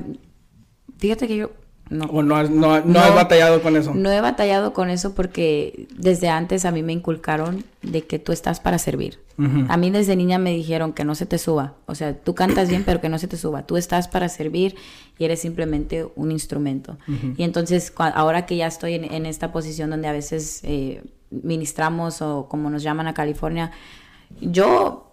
[0.98, 1.50] fíjate que yo
[1.94, 2.98] no, ¿O no has, no, no No.
[3.00, 3.94] has batallado con eso?
[3.94, 8.32] No he batallado con eso porque desde antes a mí me inculcaron de que tú
[8.32, 9.18] estás para servir.
[9.68, 11.74] A mí desde niña me dijeron que no se te suba.
[11.86, 13.62] O sea, tú cantas bien, pero que no se te suba.
[13.66, 14.76] Tú estás para servir
[15.18, 16.96] y eres simplemente un instrumento.
[17.36, 22.22] Y entonces, ahora que ya estoy en, en esta posición donde a veces eh, ministramos
[22.22, 23.72] o como nos llaman a California,
[24.40, 25.03] yo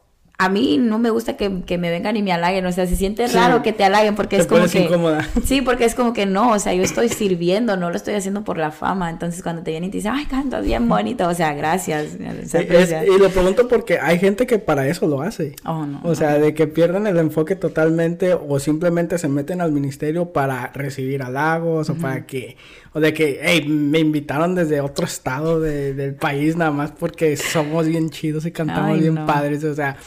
[0.41, 2.95] a mí no me gusta que, que, me vengan y me halaguen, o sea, se
[2.95, 4.86] siente raro que te halaguen porque es como que...
[4.86, 5.27] Incómoda.
[5.45, 8.43] Sí, porque es como que no, o sea, yo estoy sirviendo, no lo estoy haciendo
[8.43, 11.34] por la fama, entonces cuando te vienen y te dicen, ay, cantas bien bonito, o
[11.36, 12.17] sea, gracias.
[12.17, 15.56] y lo pregunto porque hay gente que para eso lo hace.
[15.63, 19.71] Oh, no, o sea, de que pierden el enfoque totalmente o simplemente se meten al
[19.71, 22.58] ministerio para recibir halagos o para que...
[22.93, 27.86] O de que, hey, me invitaron desde otro estado del país nada más porque somos
[27.86, 29.97] bien chidos y cantamos bien padres, o sea...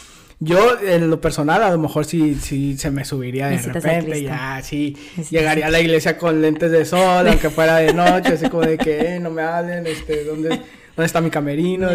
[0.41, 4.61] Yo, en lo personal, a lo mejor sí, sí se me subiría de repente, ya,
[4.63, 4.97] sí,
[5.31, 8.77] llegaría a la iglesia con lentes de sol, aunque fuera de noche, así como de
[8.77, 11.89] que, eh, no me hablen, este, ¿dónde, dónde está mi camerino?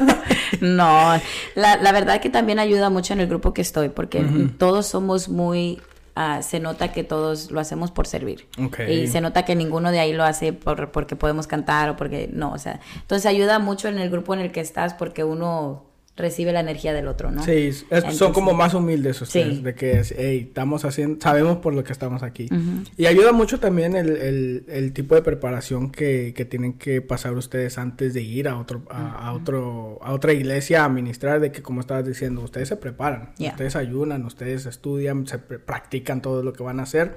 [0.60, 1.20] no,
[1.54, 4.24] la, la verdad que también ayuda mucho en el grupo que estoy, porque
[4.58, 5.80] todos somos muy
[6.18, 8.48] Uh, se nota que todos lo hacemos por servir.
[8.88, 12.28] Y se nota que ninguno de ahí lo hace por, porque podemos cantar o porque
[12.32, 15.87] no, o sea, entonces ayuda mucho en el grupo en el que estás porque uno
[16.18, 17.42] recibe la energía del otro, ¿no?
[17.42, 17.72] Sí,
[18.10, 22.22] son como más humildes ustedes, de que, hey, estamos haciendo, sabemos por lo que estamos
[22.22, 22.48] aquí.
[22.96, 27.78] Y ayuda mucho también el, el, tipo de preparación que, que, tienen que pasar ustedes
[27.78, 31.80] antes de ir a otro, a, otro, a otra iglesia a ministrar, de que como
[31.80, 36.80] estabas diciendo, ustedes se preparan, ustedes ayunan, ustedes estudian, se practican todo lo que van
[36.80, 37.16] a hacer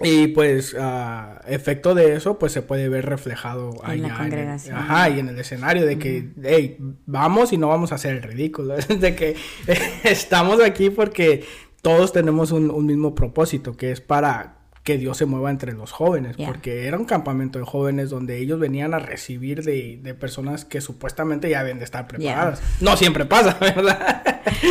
[0.00, 4.76] y pues, a efecto de eso, pues se puede ver reflejado en la congregación.
[4.76, 8.22] ajá, y en el escenario de que, hey, vamos y no vamos a hacer el
[8.22, 8.76] ridículo.
[8.88, 9.36] de que
[10.04, 11.44] estamos aquí porque
[11.82, 15.92] todos tenemos un, un mismo propósito, que es para que Dios se mueva entre los
[15.92, 20.64] jóvenes, porque era un campamento de jóvenes donde ellos venían a recibir de, de personas
[20.64, 22.62] que supuestamente ya deben de estar preparadas.
[22.80, 24.22] No siempre pasa, ¿verdad?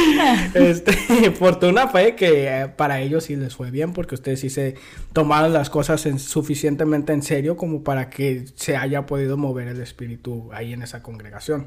[0.56, 0.94] este,
[1.32, 4.76] fortuna fue que eh, para ellos sí les fue bien, porque ustedes sí se
[5.14, 10.50] tomaron las cosas suficientemente en serio como para que se haya podido mover el espíritu
[10.54, 11.66] ahí en esa congregación.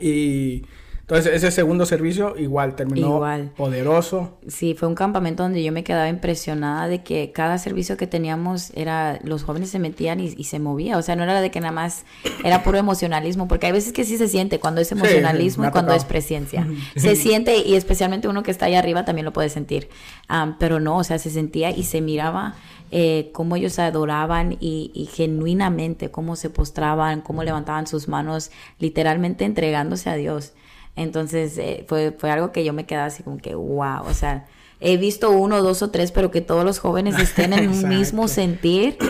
[0.00, 0.64] Y
[1.04, 3.20] entonces, ese segundo servicio igual terminó
[3.58, 4.38] poderoso.
[4.48, 8.70] Sí, fue un campamento donde yo me quedaba impresionada de que cada servicio que teníamos
[8.74, 10.96] era, los jóvenes se metían y, se movía.
[10.96, 12.06] O sea, no era de que nada más
[12.42, 15.92] era puro emocionalismo, porque hay veces que sí se siente cuando es emocionalismo y cuando
[15.92, 16.66] es presencia.
[16.96, 19.90] Se siente, y especialmente uno que está ahí arriba también lo puede sentir.
[20.58, 22.54] pero no, o sea, se sentía y se miraba
[22.90, 29.44] eh, cómo ellos adoraban y, y, genuinamente cómo se postraban, cómo levantaban sus manos, literalmente
[29.44, 30.54] entregándose a Dios.
[30.96, 34.46] Entonces eh, fue, fue algo que yo me quedaba así como que, wow, o sea,
[34.80, 38.28] he visto uno, dos o tres, pero que todos los jóvenes estén en un mismo
[38.28, 38.96] sentir.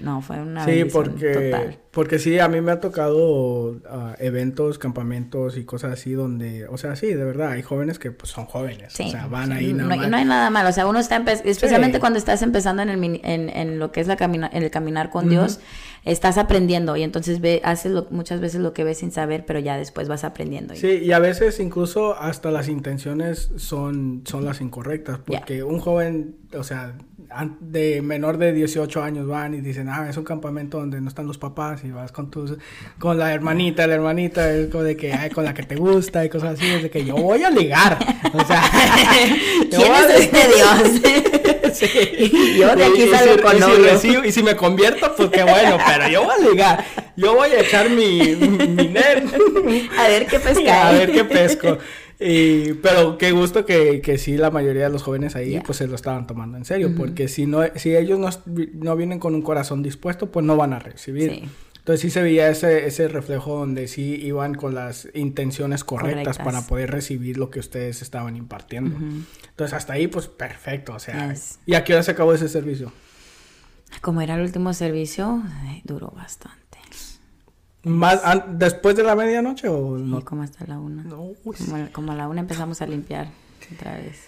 [0.00, 1.78] No, fue una sí, porque, total.
[1.90, 6.78] porque sí, a mí me ha tocado ah, eventos, campamentos y cosas así donde, o
[6.78, 9.94] sea, sí, de verdad, hay jóvenes que pues, son jóvenes, o sea, van ahí nada
[9.94, 13.20] no, no hay nada malo, o sea, uno está, especialmente cuando estás empezando en, el,
[13.22, 15.60] en, en, lo que es la camina, en el caminar con Dios,
[16.04, 19.76] estás aprendiendo y entonces ve, haces muchas veces lo que ves sin saber, pero ya
[19.76, 20.74] después vas aprendiendo.
[20.74, 26.36] Sí, y a veces incluso hasta las intenciones son, son las incorrectas, porque un joven,
[26.54, 26.94] o sea,
[27.60, 31.26] de menor de 18 años van y dicen, ah, es un campamento donde no están
[31.26, 32.56] los papás y vas con tus,
[32.98, 36.24] con la hermanita, la hermanita es como de que, ay, con la que te gusta
[36.24, 37.98] y cosas así, es de que yo voy a ligar,
[38.32, 38.62] o sea,
[39.70, 41.32] ¿quién es este Dios?
[41.74, 42.56] sí.
[42.58, 46.08] Yo de aquí salgo y, con si y si me convierto, pues qué bueno, pero
[46.08, 46.84] yo voy a ligar,
[47.16, 49.24] yo voy a echar mi, mi, net.
[49.98, 50.88] a ver qué pesca.
[50.88, 51.78] a ver qué pesco.
[52.20, 55.86] Y, pero qué gusto que, que sí la mayoría de los jóvenes ahí pues se
[55.86, 58.28] lo estaban tomando en serio, porque si no si ellos no,
[58.74, 61.44] no, vienen con un corazón dispuesto, pues no van a recibir.
[61.88, 66.60] Entonces sí se veía ese, ese reflejo donde sí iban con las intenciones correctas, para
[66.60, 68.94] poder recibir lo que ustedes estaban impartiendo.
[68.94, 72.92] Entonces hasta ahí pues perfecto, o sea, ¿y a qué hora se acabó ese servicio?
[74.02, 76.76] Como era el último servicio, eh, duró bastante.
[77.84, 78.20] ¿Más
[78.50, 80.22] después de la medianoche o no?
[80.26, 81.04] como hasta la una.
[81.04, 81.32] No,
[81.94, 83.28] como, a la una empezamos a limpiar
[83.74, 84.24] otra vez.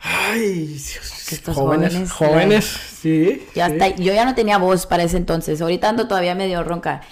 [0.00, 1.32] Ay, Dios.
[1.32, 3.66] Estos jóvenes, jóvenes, sí, Yo,
[3.98, 5.60] yo ya no tenía voz para ese entonces.
[5.60, 7.02] Ahorita ando todavía medio ronca.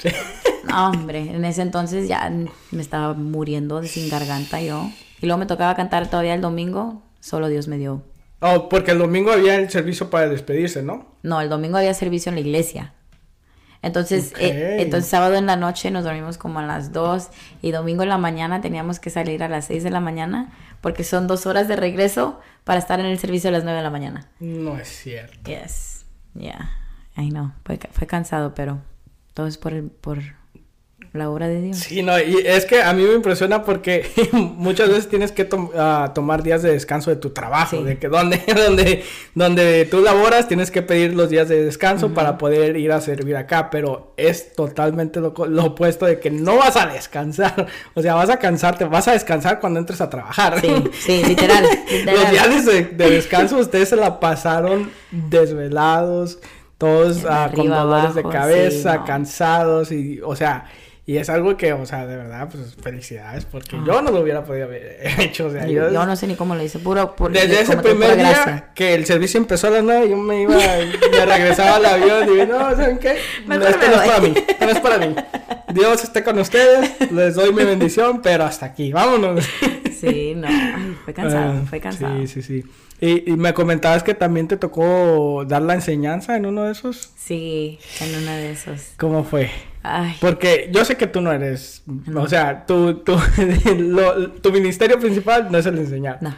[0.64, 2.29] No, hombre, en ese entonces ya
[2.70, 4.90] me estaba muriendo sin garganta yo.
[5.20, 7.03] Y luego me tocaba cantar todavía el domingo.
[7.20, 8.03] Solo Dios me dio.
[8.40, 11.07] Oh, porque el domingo había el servicio para despedirse, ¿no?
[11.22, 12.92] No, el domingo había servicio en la iglesia.
[13.82, 17.28] Entonces, eh, entonces sábado en la noche nos dormimos como a las 2
[17.62, 21.04] y domingo en la mañana teníamos que salir a las 6 de la mañana porque
[21.04, 23.90] son dos horas de regreso para estar en el servicio a las 9 de la
[23.90, 24.28] mañana.
[24.40, 25.50] No es cierto.
[25.50, 26.70] Yes, yeah,
[27.16, 27.52] I know.
[27.64, 28.80] Fue, fue cansado, pero
[29.34, 30.18] todo es por el, por,
[31.16, 31.79] la obra de Dios.
[31.79, 36.12] Sí, no, y es que a mí me impresiona porque muchas veces tienes que uh,
[36.14, 37.83] tomar días de descanso de tu trabajo, sí.
[37.83, 42.11] de que donde, donde, donde tú laboras tienes que pedir los días de descanso uh
[42.11, 42.14] -huh.
[42.14, 46.57] para poder ir a servir acá, pero es totalmente lo, lo, opuesto de que no
[46.57, 50.61] vas a descansar, o sea, vas a cansarte, vas a descansar cuando entres a trabajar.
[50.61, 51.64] Sí, sí, literal.
[51.90, 52.16] literal.
[52.16, 56.38] los días de, de descanso ustedes se la pasaron desvelados,
[56.79, 59.05] todos uh, con dolores de cabeza, sí, no.
[59.05, 60.66] cansados y, o sea,
[61.08, 63.84] y es algo que, o sea, de verdad, pues felicidades, porque ah.
[63.86, 65.46] yo no lo hubiera podido haber hecho.
[65.46, 68.16] O sea, yo, yo no sé ni cómo lo hice, puro por Desde ese primer
[68.16, 68.70] día gracia.
[68.74, 72.32] que el servicio empezó a las 9, yo me iba, me regresaba al avión y
[72.32, 73.18] dije, no, ¿saben qué?
[73.46, 75.14] No, esto no es para mí, no es para mí.
[75.72, 79.44] Dios esté con ustedes, les doy mi bendición, pero hasta aquí, vámonos.
[79.96, 82.18] Sí, no, Ay, fue cansado, uh, fue cansado.
[82.18, 82.64] Sí, sí, sí.
[83.00, 87.12] Y, y, me comentabas que también te tocó dar la enseñanza en uno de esos.
[87.16, 88.90] Sí, en uno de esos.
[88.98, 89.50] ¿Cómo fue?
[89.88, 90.16] Ay.
[90.20, 92.22] Porque yo sé que tú no eres, no.
[92.22, 93.16] o sea, tu, tu,
[93.79, 96.18] lo, tu ministerio principal no es el enseñar.
[96.20, 96.35] No.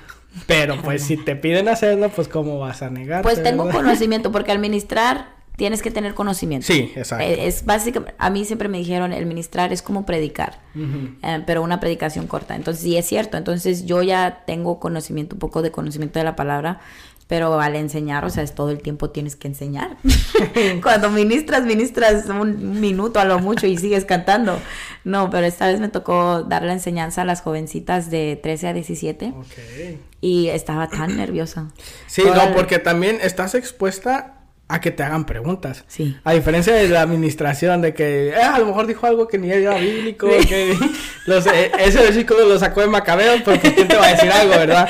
[0.46, 3.22] Pero pues si te piden hacerlo, pues cómo vas a negar.
[3.22, 3.80] Pues tengo ¿verdad?
[3.80, 6.66] conocimiento, porque al ministrar tienes que tener conocimiento.
[6.66, 7.24] Sí, exacto.
[7.24, 11.16] Es, es básicamente, a mí siempre me dijeron, el ministrar es como predicar, uh -huh.
[11.22, 12.54] eh, pero una predicación corta.
[12.54, 13.36] Entonces, sí es cierto.
[13.36, 16.80] Entonces, yo ya tengo conocimiento, un poco de conocimiento de la palabra,
[17.28, 19.98] pero al enseñar, o sea, es todo el tiempo tienes que enseñar.
[20.82, 24.58] Cuando ministras, ministras un minuto a lo mucho y sigues cantando.
[25.04, 28.72] No, pero esta vez me tocó dar la enseñanza a las jovencitas de 13 a
[28.72, 29.34] 17.
[29.36, 30.00] Okay.
[30.22, 31.68] Y estaba tan nerviosa.
[32.06, 34.37] Sí, Toda no, porque también estás expuesta
[34.68, 35.84] a que te hagan preguntas.
[35.88, 36.16] Sí.
[36.24, 39.50] A diferencia de la administración, de que eh, a lo mejor dijo algo que ni
[39.50, 40.46] era bíblico, sí.
[40.46, 40.76] que
[41.26, 44.52] los, eh, ese versículo lo sacó de Macabeos, porque quién te va a decir algo,
[44.52, 44.88] ¿verdad?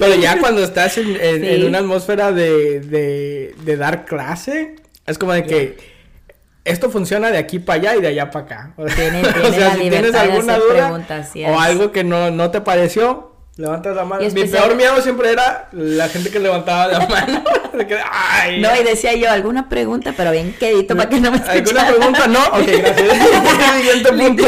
[0.00, 1.46] Pero ya cuando estás en, en, sí.
[1.46, 5.76] en una atmósfera de, de, de, dar clase, es como de que
[6.64, 8.74] esto funciona de aquí para allá y de allá para acá.
[8.96, 11.06] Tiene, tiene o sea, si tienes alguna duda
[11.48, 14.22] o algo que no, no te pareció, Levantas la mano.
[14.22, 17.42] Mi peor miedo siempre era la gente que levantaba la mano.
[18.08, 20.14] ay, no, y decía yo, ¿alguna pregunta?
[20.16, 21.88] Pero bien quedito para que no me escuchara.
[21.88, 22.26] ¿Alguna pregunta?
[22.28, 22.44] No.
[22.56, 23.08] Ok, gracias.
[23.80, 24.44] Siguiente punto.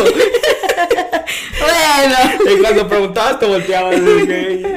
[1.61, 2.55] bueno.
[2.55, 3.97] Y cuando preguntabas te volteabas.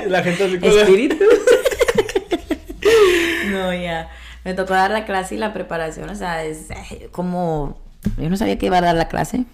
[0.08, 0.60] La gente así.
[0.64, 1.18] Espíritu.
[3.52, 4.10] no, ya.
[4.44, 6.10] Me tocó dar la clase y la preparación.
[6.10, 6.70] O sea, es
[7.12, 7.80] como...
[8.18, 9.46] Yo no sabía que iba a dar la clase.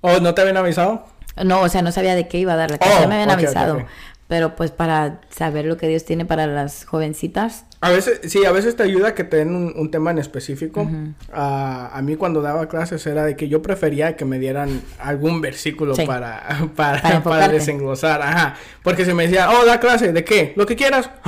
[0.00, 1.06] ¿O oh, no te habían avisado?
[1.44, 3.14] No, o sea, no sabía de qué iba a dar la clase, oh, ya me
[3.14, 3.74] habían okay, avisado.
[3.74, 3.86] Okay.
[4.28, 7.64] Pero pues para saber lo que Dios tiene para las jovencitas.
[7.80, 10.80] A veces, sí, a veces te ayuda que te den un, un tema en específico.
[10.80, 11.14] Uh -huh.
[11.28, 15.40] uh, a mí cuando daba clases era de que yo prefería que me dieran algún
[15.40, 16.04] versículo sí.
[16.06, 16.42] para,
[16.74, 18.20] para, para, para, desenglosar.
[18.20, 18.56] Ajá.
[18.82, 20.54] Porque si me decía, oh, da clase, ¿de qué?
[20.56, 21.08] Lo que quieras.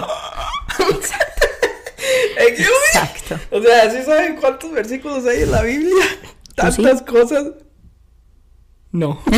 [2.38, 3.38] Exacto.
[3.50, 6.04] O sea, ¿sí saben cuántos versículos hay en la Biblia?
[6.54, 7.04] Tantas ¿Sí?
[7.04, 7.46] cosas.
[8.92, 9.18] No.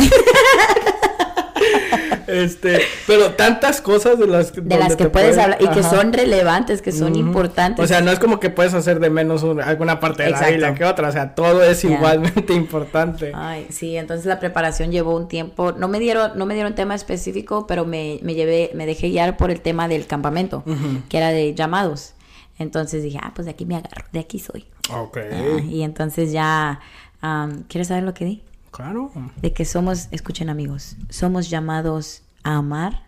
[2.27, 5.73] este, pero tantas cosas de las, de las que puedes, hablar y Ajá.
[5.73, 7.19] que son relevantes, que son uh -huh.
[7.19, 7.83] importantes.
[7.83, 10.45] O sea, no es como que puedes hacer de menos una, alguna parte de Exacto.
[10.45, 11.97] la Biblia que otra, o sea, todo es yeah.
[11.97, 13.31] igualmente importante.
[13.35, 16.95] Ay, sí, entonces la preparación llevó un tiempo, no me dieron no me dieron tema
[16.95, 21.07] específico, pero me, me llevé me dejé guiar por el tema del campamento, uh -huh.
[21.09, 22.13] que era de llamados.
[22.57, 24.65] Entonces dije, ah, pues de aquí me agarro, de aquí soy.
[24.93, 25.17] Ok.
[25.17, 26.79] Ah, y entonces ya,
[27.23, 28.43] um, ¿quieres saber lo que di?
[28.71, 29.11] Claro.
[29.41, 33.03] De que somos, escuchen amigos, somos llamados a amar,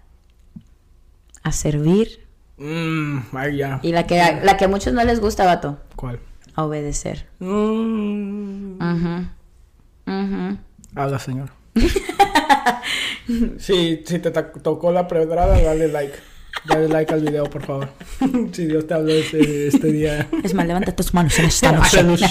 [1.42, 2.28] a servir.
[2.58, 3.80] Mm, ay, ya.
[3.82, 5.80] Y la que, la que a muchos no les gusta, vato.
[5.96, 6.20] ¿Cuál?
[6.56, 7.28] A obedecer.
[7.40, 8.76] Mm.
[8.76, 9.30] Uh -huh.
[10.06, 10.58] Uh -huh.
[10.96, 11.50] Habla, señor.
[13.58, 16.33] sí, si te tocó la pedrada, dale like.
[16.66, 17.90] Dale like al video, por favor.
[18.54, 20.28] si Dios te habló este, este día.
[20.44, 22.28] Es más, levanta tus manos en esta noche.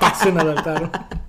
[0.00, 1.08] pasen al altar.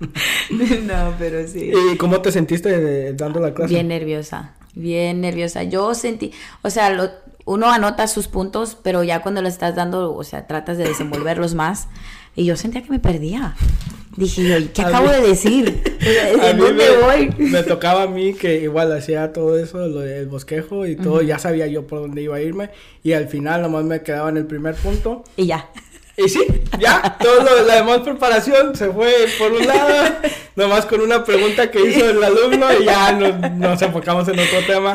[0.50, 1.70] no, pero sí.
[1.92, 3.74] ¿Y cómo te sentiste dando la clase?
[3.74, 4.54] Bien nerviosa.
[4.74, 5.64] Bien nerviosa.
[5.64, 7.10] Yo sentí, o sea, lo,
[7.44, 11.54] uno anota sus puntos, pero ya cuando lo estás dando, o sea, tratas de desenvolverlos
[11.54, 11.88] más.
[12.36, 13.54] Y yo sentía que me perdía.
[14.16, 15.82] Dije ¿qué acabo mí, de decir?
[16.00, 17.34] ¿En dónde me, voy?
[17.38, 21.20] Me tocaba a mí que igual hacía todo eso, lo del bosquejo y todo, uh
[21.20, 21.26] -huh.
[21.26, 22.70] ya sabía yo por dónde iba a irme.
[23.02, 25.24] Y al final nomás me quedaba en el primer punto.
[25.36, 25.70] Y ya.
[26.16, 26.40] Y sí,
[26.78, 30.16] ya, todo lo, la demás preparación se fue por un lado,
[30.54, 34.58] nomás con una pregunta que hizo el alumno y ya nos, nos enfocamos en otro
[34.66, 34.94] tema.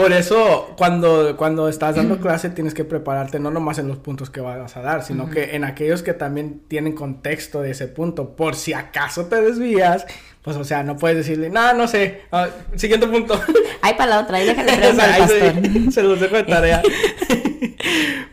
[0.00, 4.30] Por eso, cuando, cuando estás dando clase, tienes que prepararte no nomás en los puntos
[4.30, 5.32] que vas a dar, sino uh -huh.
[5.32, 8.34] que en aquellos que también tienen contexto de ese punto.
[8.34, 10.06] Por si acaso te desvías,
[10.42, 13.38] pues, o sea, no puedes decirle, no, no sé, uh, siguiente punto.
[13.82, 15.52] Ahí para la otra, ahí déjale preguntar al pastor.
[15.62, 16.82] Se, se, los dejo de tarea.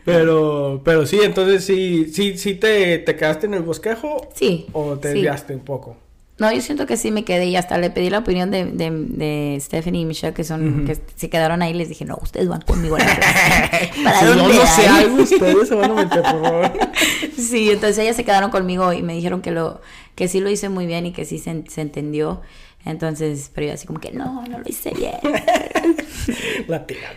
[0.04, 4.28] pero, pero sí, entonces sí, sí, sí te, te quedaste en el bosquejo.
[4.34, 4.66] Sí.
[4.72, 5.14] ¿O te sí.
[5.14, 5.96] desviaste un poco?
[6.38, 8.90] No, yo siento que sí me quedé y hasta le pedí la opinión de, de,
[8.90, 12.60] de Stephanie y Michelle que son que se quedaron ahí les dije, no, ustedes van
[12.62, 13.90] conmigo a la clase.
[14.04, 16.72] ¿Para Si dónde no sé hay?" algo, ustedes se van a meter, por favor.
[17.36, 19.80] Sí, entonces ellas se quedaron conmigo y me dijeron que lo
[20.16, 22.40] que sí lo hice muy bien y que sí se, se entendió.
[22.84, 25.14] Entonces, pero yo así como que no, no lo hice bien.
[26.68, 27.14] La tirada.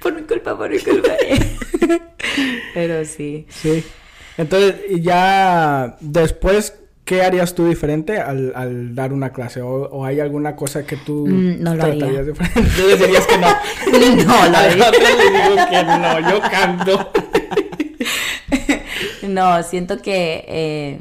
[0.00, 1.10] por mi culpa, por mi culpa.
[2.74, 3.46] pero sí.
[3.50, 3.84] Sí.
[4.36, 6.74] Entonces, y ya después,
[7.08, 9.62] ¿qué harías tú diferente al, al dar una clase?
[9.62, 12.06] ¿O, o hay alguna cosa que tú Mm, no lo haría.
[12.22, 13.48] tratarías Tú les dirías que no.
[14.26, 14.88] No, lo A haría.
[14.88, 17.10] otras les digo que no, yo canto.
[19.28, 21.00] No, siento que eh,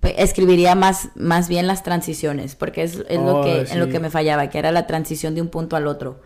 [0.00, 3.88] pues, escribiría más, más bien las transiciones, porque es, es lo Oh, que, en lo
[3.88, 6.20] que me fallaba, que era la transición de un punto al otro.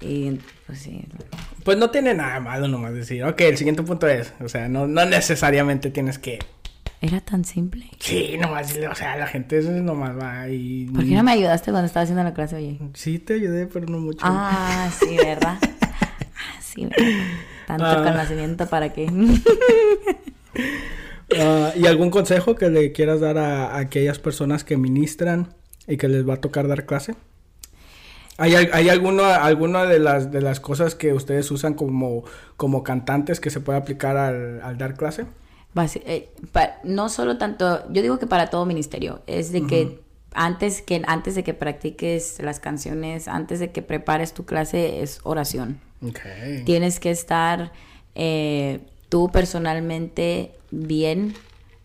[0.00, 1.04] Y pues sí.
[1.64, 4.86] Pues no tiene nada malo nomás decir, ok, el siguiente punto es, o sea, no,
[4.86, 6.38] no necesariamente tienes que,
[7.00, 7.86] Era tan simple.
[7.98, 10.86] sí, nomás, o sea, la gente es nomás va y...
[10.86, 12.78] ¿Por qué no me ayudaste cuando estaba haciendo la clase, oye?
[12.94, 14.20] Sí, te ayudé, pero no mucho.
[14.22, 15.58] Ah, sí, ¿verdad?
[16.36, 17.24] Ah, sí, ¿verdad?
[17.66, 18.02] Tanto Ah.
[18.04, 19.06] conocimiento para que...
[21.38, 25.48] Ah, ¿Y algún consejo que le quieras dar a, a aquellas personas que ministran
[25.88, 27.16] y que les va a tocar dar clase?
[28.36, 32.24] ¿Hay, hay alguno, alguna de las, de las cosas que ustedes usan como,
[32.56, 35.24] como cantantes que se puede aplicar al, al dar clase?
[35.76, 36.30] Eh,
[36.84, 40.00] no solo tanto, yo digo que para todo ministerio, es de que
[40.32, 45.20] antes que antes de que practiques las canciones, antes de que prepares tu clase es
[45.22, 45.80] oración.
[46.02, 46.64] Okay.
[46.64, 47.72] Tienes que estar
[48.14, 51.34] eh, tú personalmente bien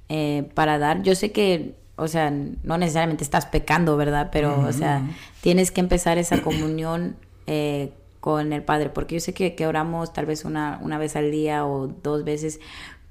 [0.10, 1.04] eh, para dar.
[1.04, 4.30] Yo sé que, o sea, no necesariamente estás pecando, ¿verdad?
[4.32, 5.08] Pero, o sea,
[5.42, 7.16] tienes que empezar esa comunión
[7.48, 11.16] eh, con el Padre, porque yo sé que, que oramos tal vez una, una vez
[11.16, 12.60] al día o dos veces,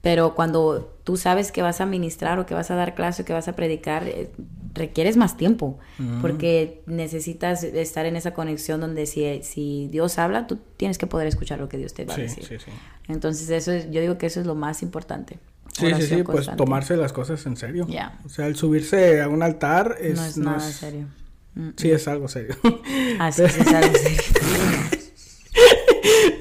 [0.01, 3.25] pero cuando tú sabes que vas a ministrar o que vas a dar clase o
[3.25, 4.31] que vas a predicar, eh,
[4.75, 5.79] requieres más tiempo,
[6.21, 11.27] porque necesitas estar en esa conexión donde si, si Dios habla, tú tienes que poder
[11.27, 12.45] escuchar lo que Dios te va a Sí, decir.
[12.45, 12.71] sí, sí.
[13.09, 15.39] Entonces, eso es, yo digo que eso es lo más importante.
[15.73, 17.87] Sí, sí, sí, pues tomarse las cosas en serio.
[17.89, 18.19] Ya.
[18.25, 20.17] O sea, el subirse a un altar es...
[20.17, 21.07] no es nada serio.
[21.55, 21.71] Mm.
[21.77, 22.55] Sí, es algo serio.
[23.19, 24.23] Ah, sí, sí, es algo serio.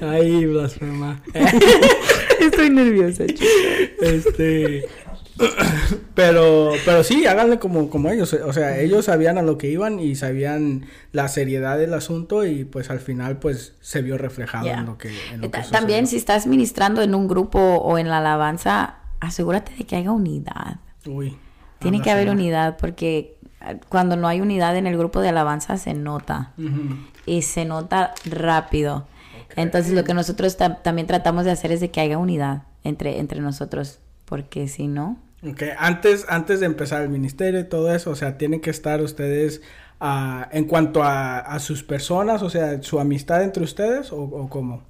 [0.02, 1.22] Ay, blasfema.
[2.48, 3.24] Estoy nerviosa,
[4.00, 4.84] Este.
[6.14, 8.32] Pero, pero sí, háganle como, como ellos.
[8.32, 12.64] O sea, ellos sabían a lo que iban y sabían la seriedad del asunto y
[12.64, 15.60] pues al final pues se vio reflejado en lo que, en lo que.
[15.70, 20.10] También si estás ministrando en un grupo o en la alabanza, asegúrate de que haya
[20.10, 20.78] unidad.
[21.06, 21.36] Uy.
[21.78, 25.76] Tiene que haber unidad porque eh, cuando no hay unidad en el grupo de alabanza
[25.76, 26.52] se nota
[27.24, 29.06] y se nota rápido.
[29.56, 33.18] Entonces lo que nosotros ta- también tratamos de hacer es de que haya unidad entre,
[33.18, 35.18] entre nosotros, porque si no,
[35.48, 39.00] Ok, antes, antes de empezar el ministerio y todo eso, o sea, tienen que estar
[39.00, 39.62] ustedes
[40.00, 44.48] ah, en cuanto a, a sus personas, o sea, su amistad entre ustedes o, o
[44.48, 44.82] cómo.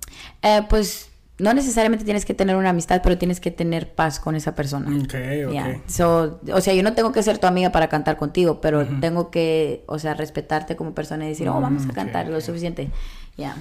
[0.42, 4.34] eh, pues no necesariamente tienes que tener una amistad, pero tienes que tener paz con
[4.36, 4.90] esa persona.
[5.04, 5.14] Ok,
[5.50, 5.82] ok.
[5.86, 9.30] So, o sea, yo no tengo que ser tu amiga para cantar contigo, pero tengo
[9.30, 12.40] que, o sea, respetarte como persona y decir, oh, vamos Mm, a cantar ok, lo
[12.40, 12.90] suficiente.
[13.36, 13.54] Ya.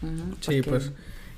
[0.00, 0.92] Sí, porque- pues.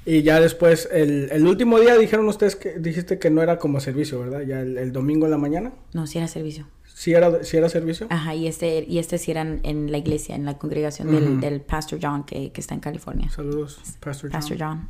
[0.07, 3.81] Y ya después, el, el último día dijeron ustedes que dijiste que no era como
[3.81, 4.41] servicio, ¿verdad?
[4.41, 5.73] Ya el, el domingo en la mañana.
[5.93, 6.67] No, si era servicio.
[6.95, 8.07] ¿Sí era, sí era servicio?
[8.11, 11.61] Ajá, y este, y este sí eran en la iglesia, en la congregación del, del
[11.61, 13.31] Pastor John que, que está en California.
[13.31, 14.41] Saludos, Pastor John.
[14.41, 14.89] Pastor John.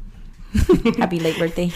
[1.03, 1.73] Happy late birthday.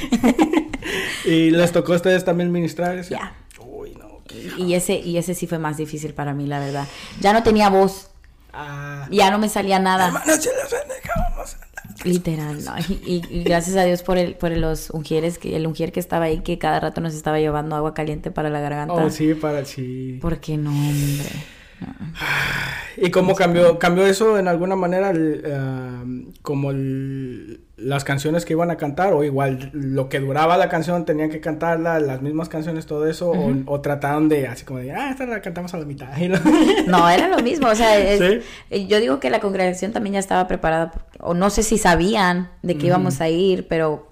[1.25, 3.01] ¿Y les tocó a ustedes también ministrar?
[3.09, 3.35] Ya.
[3.65, 4.21] Uy, no.
[4.27, 6.87] qué- Y ese, y ese sí fue más difícil para mí, la verdad.
[7.21, 8.11] Ya no tenía voz,
[8.53, 9.09] Ah.
[9.11, 10.07] ya no me salía nada.
[10.07, 10.49] Hermanos,
[12.05, 12.75] Literal, no.
[13.07, 16.41] Y, gracias a Dios por el, por los ungieres, que el ungier que estaba ahí,
[16.41, 18.95] que cada rato nos estaba llevando agua caliente para la garganta.
[18.95, 20.19] Oh, sí, para sí.
[20.21, 21.31] Porque no, hombre.
[22.97, 26.05] ¿Y cómo cambió, cambió eso en alguna manera, el, ah,
[26.43, 29.13] como el- las canciones que iban a cantar?
[29.15, 33.31] ¿O igual lo que duraba la canción tenían que cantarla, las mismas canciones, todo eso?
[33.31, 36.09] o, o trataron de, así como de, ah, esta la cantamos a la mitad?
[36.19, 36.39] Y lo-
[36.87, 38.47] No, era lo mismo, o sea, es- ¿Sí?
[38.71, 42.51] eh, yo digo que la congregación también ya estaba preparada, o no sé si sabían
[42.63, 44.09] de que íbamos a ir, pero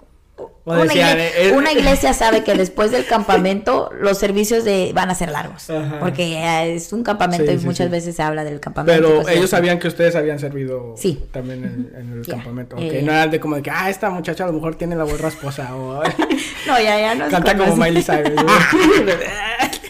[0.64, 4.92] una, decían, igle- eh, eh, una iglesia sabe que después del campamento los servicios de
[4.94, 5.98] van a ser largos, Ajá.
[6.00, 7.90] porque es un campamento Sí, y sí, muchas sí.
[7.90, 9.02] veces se habla del campamento.
[9.02, 11.22] Pero cosas ellos sabían que ustedes habían servido Sí.
[11.32, 12.76] también en, en el campamento.
[12.78, 15.04] Eh, no era de como de que, ah, esta muchacha a lo mejor tiene la
[15.04, 16.02] voz rasposa o
[16.66, 18.32] No, ya, ya no canta como Miley Cyrus.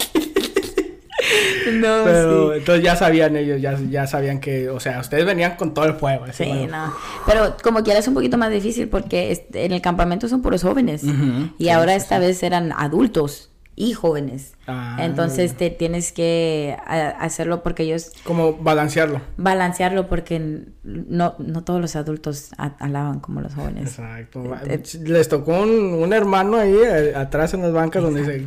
[1.73, 1.73] ¿no?
[1.73, 2.59] No, Pero sí.
[2.59, 5.95] entonces ya sabían ellos, ya, ya sabían que, o sea, ustedes venían con todo el
[5.95, 6.27] fuego.
[6.33, 6.93] Sí, no.
[7.27, 11.03] Pero como quiera es un poquito más difícil porque en el campamento son puros jóvenes.
[11.05, 13.49] Y sí, ahora sí, esta vez eran adultos.
[13.75, 14.53] y jóvenes.
[14.67, 19.23] Ah, Entonces te tienes que hacerlo porque ellos Como balancearlo.
[19.39, 23.89] balancearlo porque no, no todos los adultos alaban como los jóvenes.
[23.99, 24.45] Exacto.
[24.67, 28.47] Eh, Les tocó un, un hermano ahí eh, atrás en las bancas donde dice,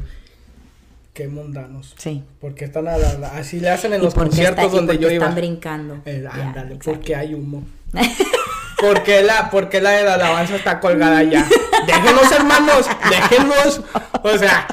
[1.15, 1.95] qué mundanos.
[1.97, 2.23] Sí.
[2.39, 5.07] Porque están a la- la- así le hacen en ¿Y los conciertos está- donde yo
[5.07, 5.23] qué iba.
[5.25, 6.01] están brincando?
[6.05, 6.91] Eh, ándale, exacto.
[6.91, 7.63] porque hay humo.
[8.79, 11.47] porque la, porque la de la alabanza está colgada ya.
[11.87, 13.81] Déjenlos, hermanos, déjenlos.
[14.23, 14.67] O sea,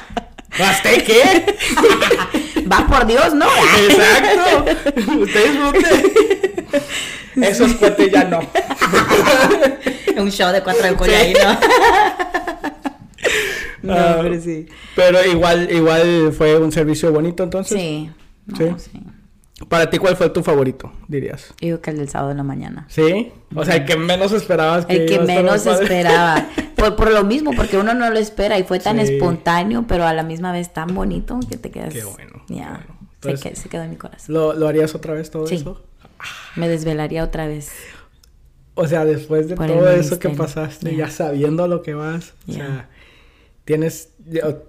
[0.59, 1.45] ¿basté qué?
[2.71, 3.47] Va por Dios, ¿no?
[3.89, 4.65] Exacto.
[5.19, 6.13] Usted disfrute.
[7.49, 8.41] Esos cohetes ya no.
[10.17, 11.57] Un show de cuatro de ahí, ¿no?
[13.89, 14.65] Ah, pero sí.
[14.95, 17.79] Pero igual, igual fue un servicio bonito entonces.
[17.79, 18.09] Sí.
[18.45, 18.65] no, Sí.
[18.91, 19.01] sí.
[19.69, 21.49] Para ti, ¿cuál fue tu favorito, dirías?
[21.49, 22.85] Yo Digo que el del sábado en la mañana.
[22.89, 23.31] ¿Sí?
[23.55, 26.47] O sea, el que menos esperabas que El que menos esperaba.
[26.75, 29.13] Por, por lo mismo, porque uno no lo espera y fue tan Sí.
[29.13, 31.93] espontáneo, pero a la misma vez tan bonito que te quedas.
[31.93, 32.69] Qué bueno, Ya.
[32.71, 32.85] bueno.
[33.21, 34.33] Se, Entonces- que- se quedó en mi corazón.
[34.35, 35.55] ¿Lo, ¿Lo harías otra vez todo Sí.
[35.55, 35.81] eso?
[36.57, 37.71] Me desvelaría otra vez.
[38.75, 41.05] O sea, después de Por todo eso que pasaste, Ya.
[41.05, 42.89] ya sabiendo lo que vas, o sea,
[43.65, 44.09] tienes,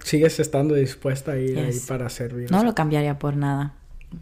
[0.04, 1.86] sigues estando dispuesta a ir ahí Yes.
[1.86, 2.50] para servir.
[2.50, 3.74] No lo cambiaría por nada.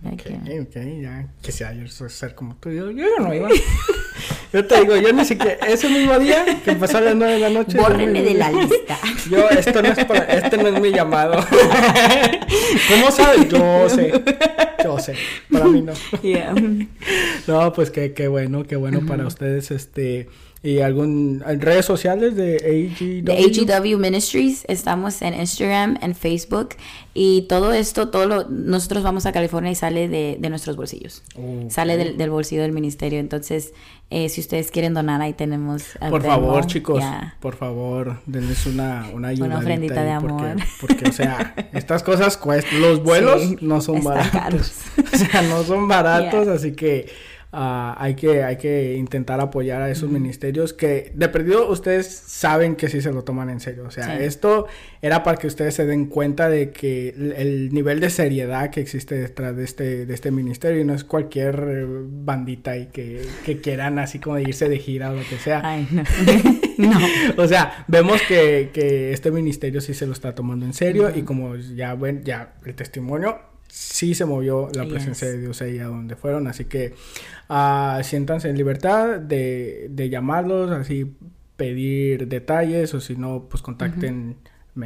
[0.06, 3.34] Hay Ok, que- ok, ya, que sea yo soy ser como tú, yo, yo no
[3.34, 3.50] iba.
[4.52, 7.40] yo te digo, yo ni siquiera, ese mismo día que empezó a las nueve de
[7.40, 7.76] la noche.
[7.76, 8.98] Bórrenme me- de la lista.
[9.30, 11.44] Yo, esto no es para, este no es mi llamado.
[12.88, 13.48] ¿Cómo sabes?
[13.48, 14.12] Yo sé,
[14.82, 15.14] yo sé,
[15.50, 15.92] para mí no.
[16.22, 16.54] Yeah.
[17.46, 20.28] No, pues qué, qué bueno, qué bueno para ustedes, este,
[20.64, 23.24] y algún, redes sociales de AGW.
[23.24, 23.32] De
[23.84, 26.70] AGW Ministries, estamos en Instagram, en Facebook
[27.14, 31.22] y todo esto, todo lo, nosotros vamos a California y sale de, de nuestros bolsillos.
[31.68, 33.18] Sale del, del bolsillo del ministerio.
[33.18, 33.74] Entonces,
[34.10, 35.84] eh, si ustedes quieren donar, ahí tenemos.
[36.08, 37.02] Por favor, chicos,
[37.40, 39.58] por favor, denles una, una ayuda.
[39.58, 40.56] ofrendita de amor.
[40.80, 42.80] porque, o sea, estas cosas cuestan.
[42.80, 44.30] Los vuelos Sí, no son baratos.
[44.30, 44.72] caros.
[45.12, 46.54] O sea, no son baratos, Yeah.
[46.54, 47.10] así que
[47.52, 52.76] ah, hay que hay que intentar apoyar a esos ministerios que de perdido ustedes saben
[52.76, 53.84] que sí se lo toman en serio.
[53.86, 54.24] O sea, Sí.
[54.24, 54.66] esto
[55.02, 58.80] era para que ustedes se den cuenta de que el, el nivel de seriedad que
[58.80, 61.64] existe detrás de este, de este ministerio y no es cualquier
[62.08, 65.60] bandita y que, que quieran así como de irse de gira o lo que sea.
[65.64, 66.02] Ay, no.
[66.90, 66.98] no.
[67.42, 71.22] O sea, vemos que, que este ministerio sí se lo está tomando en serio y
[71.22, 74.92] como ya ven, ya el testimonio sí se movió la Yes.
[74.92, 76.94] presencia de Dios ahí a donde fueron, así que
[77.48, 81.16] ah, siéntanse en libertad de, de llamarlos, así
[81.56, 84.36] pedir detalles o si no, pues contáctenme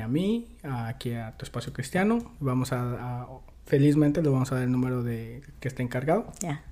[0.02, 3.28] a mí, aquí a tu espacio cristiano, vamos a, a-
[3.64, 6.62] felizmente le vamos a dar el número de que está encargado Ya.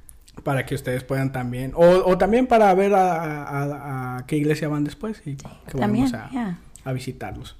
[0.45, 4.69] para que ustedes puedan también, o, o también para ver a, a- a qué iglesia
[4.69, 7.57] van después y que También, vamos a, a visitarlos.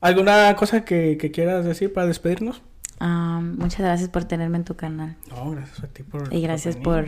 [0.00, 2.62] ¿Alguna cosa que, que quieras decir para despedirnos?
[3.00, 5.16] Ah, muchas gracias por tenerme en tu canal.
[5.30, 6.32] No, gracias a ti por...
[6.32, 7.06] Y gracias por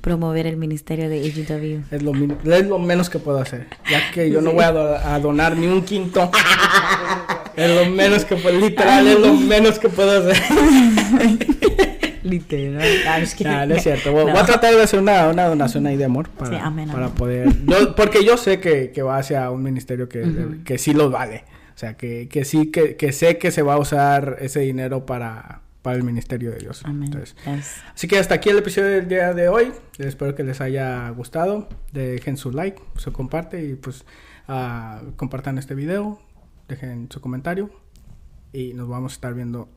[0.00, 1.94] promover el ministerio de AGW.
[1.94, 2.12] Es lo,
[2.54, 5.56] es lo menos que puedo hacer, ya que yo no voy a, do- a donar
[5.56, 6.30] ni un quinto.
[7.56, 10.42] es lo menos que puedo, literal, es lo menos que puedo hacer.
[12.22, 12.88] Literal.
[13.06, 14.10] Ah, es que- Nah, no es cierto.
[14.12, 17.04] Voy, a tratar de hacer una, una donación ahí de amor para, Sí, amén, para
[17.06, 17.16] amén.
[17.16, 17.48] poder.
[17.66, 20.24] yo- porque yo sé que, que va hacia un ministerio que,
[20.64, 21.44] que sí lo vale.
[21.74, 25.06] O sea, que, que sí, que, que sé que se va a usar ese dinero
[25.06, 26.82] para, para el ministerio de Dios.
[26.84, 27.04] Amén.
[27.12, 27.82] Entonces, Yes.
[27.94, 29.72] así que hasta aquí el episodio del día de hoy.
[29.98, 31.68] Espero que les haya gustado.
[31.92, 34.04] Dejen su like, su comparte y pues
[34.48, 36.20] ah, compartan este video.
[36.68, 37.70] Dejen su comentario.
[38.52, 39.68] Y nos vamos a estar viendo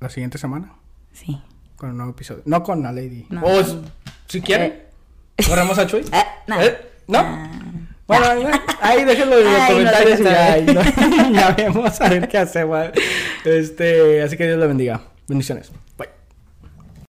[0.00, 0.72] la siguiente semana
[1.12, 1.38] Sí.
[1.76, 2.42] con un nuevo episodio.
[2.46, 3.26] No con la Lady.
[3.28, 3.42] No.
[3.44, 3.62] O
[4.26, 4.84] si quieren,
[5.46, 6.00] corremos a Chuy.
[6.12, 6.62] Eh, no.
[6.62, 6.76] ¿Eh?
[7.08, 7.18] ¿No?
[7.18, 7.50] Ah.
[8.06, 8.26] Bueno,
[8.80, 12.88] ahí- déjenlo en los Ay, no comentarios y ya, ya vemos a ver qué hacemos.
[13.44, 15.00] Este, así que Dios lo bendiga.
[15.28, 15.70] Bendiciones.
[15.96, 16.08] Bye.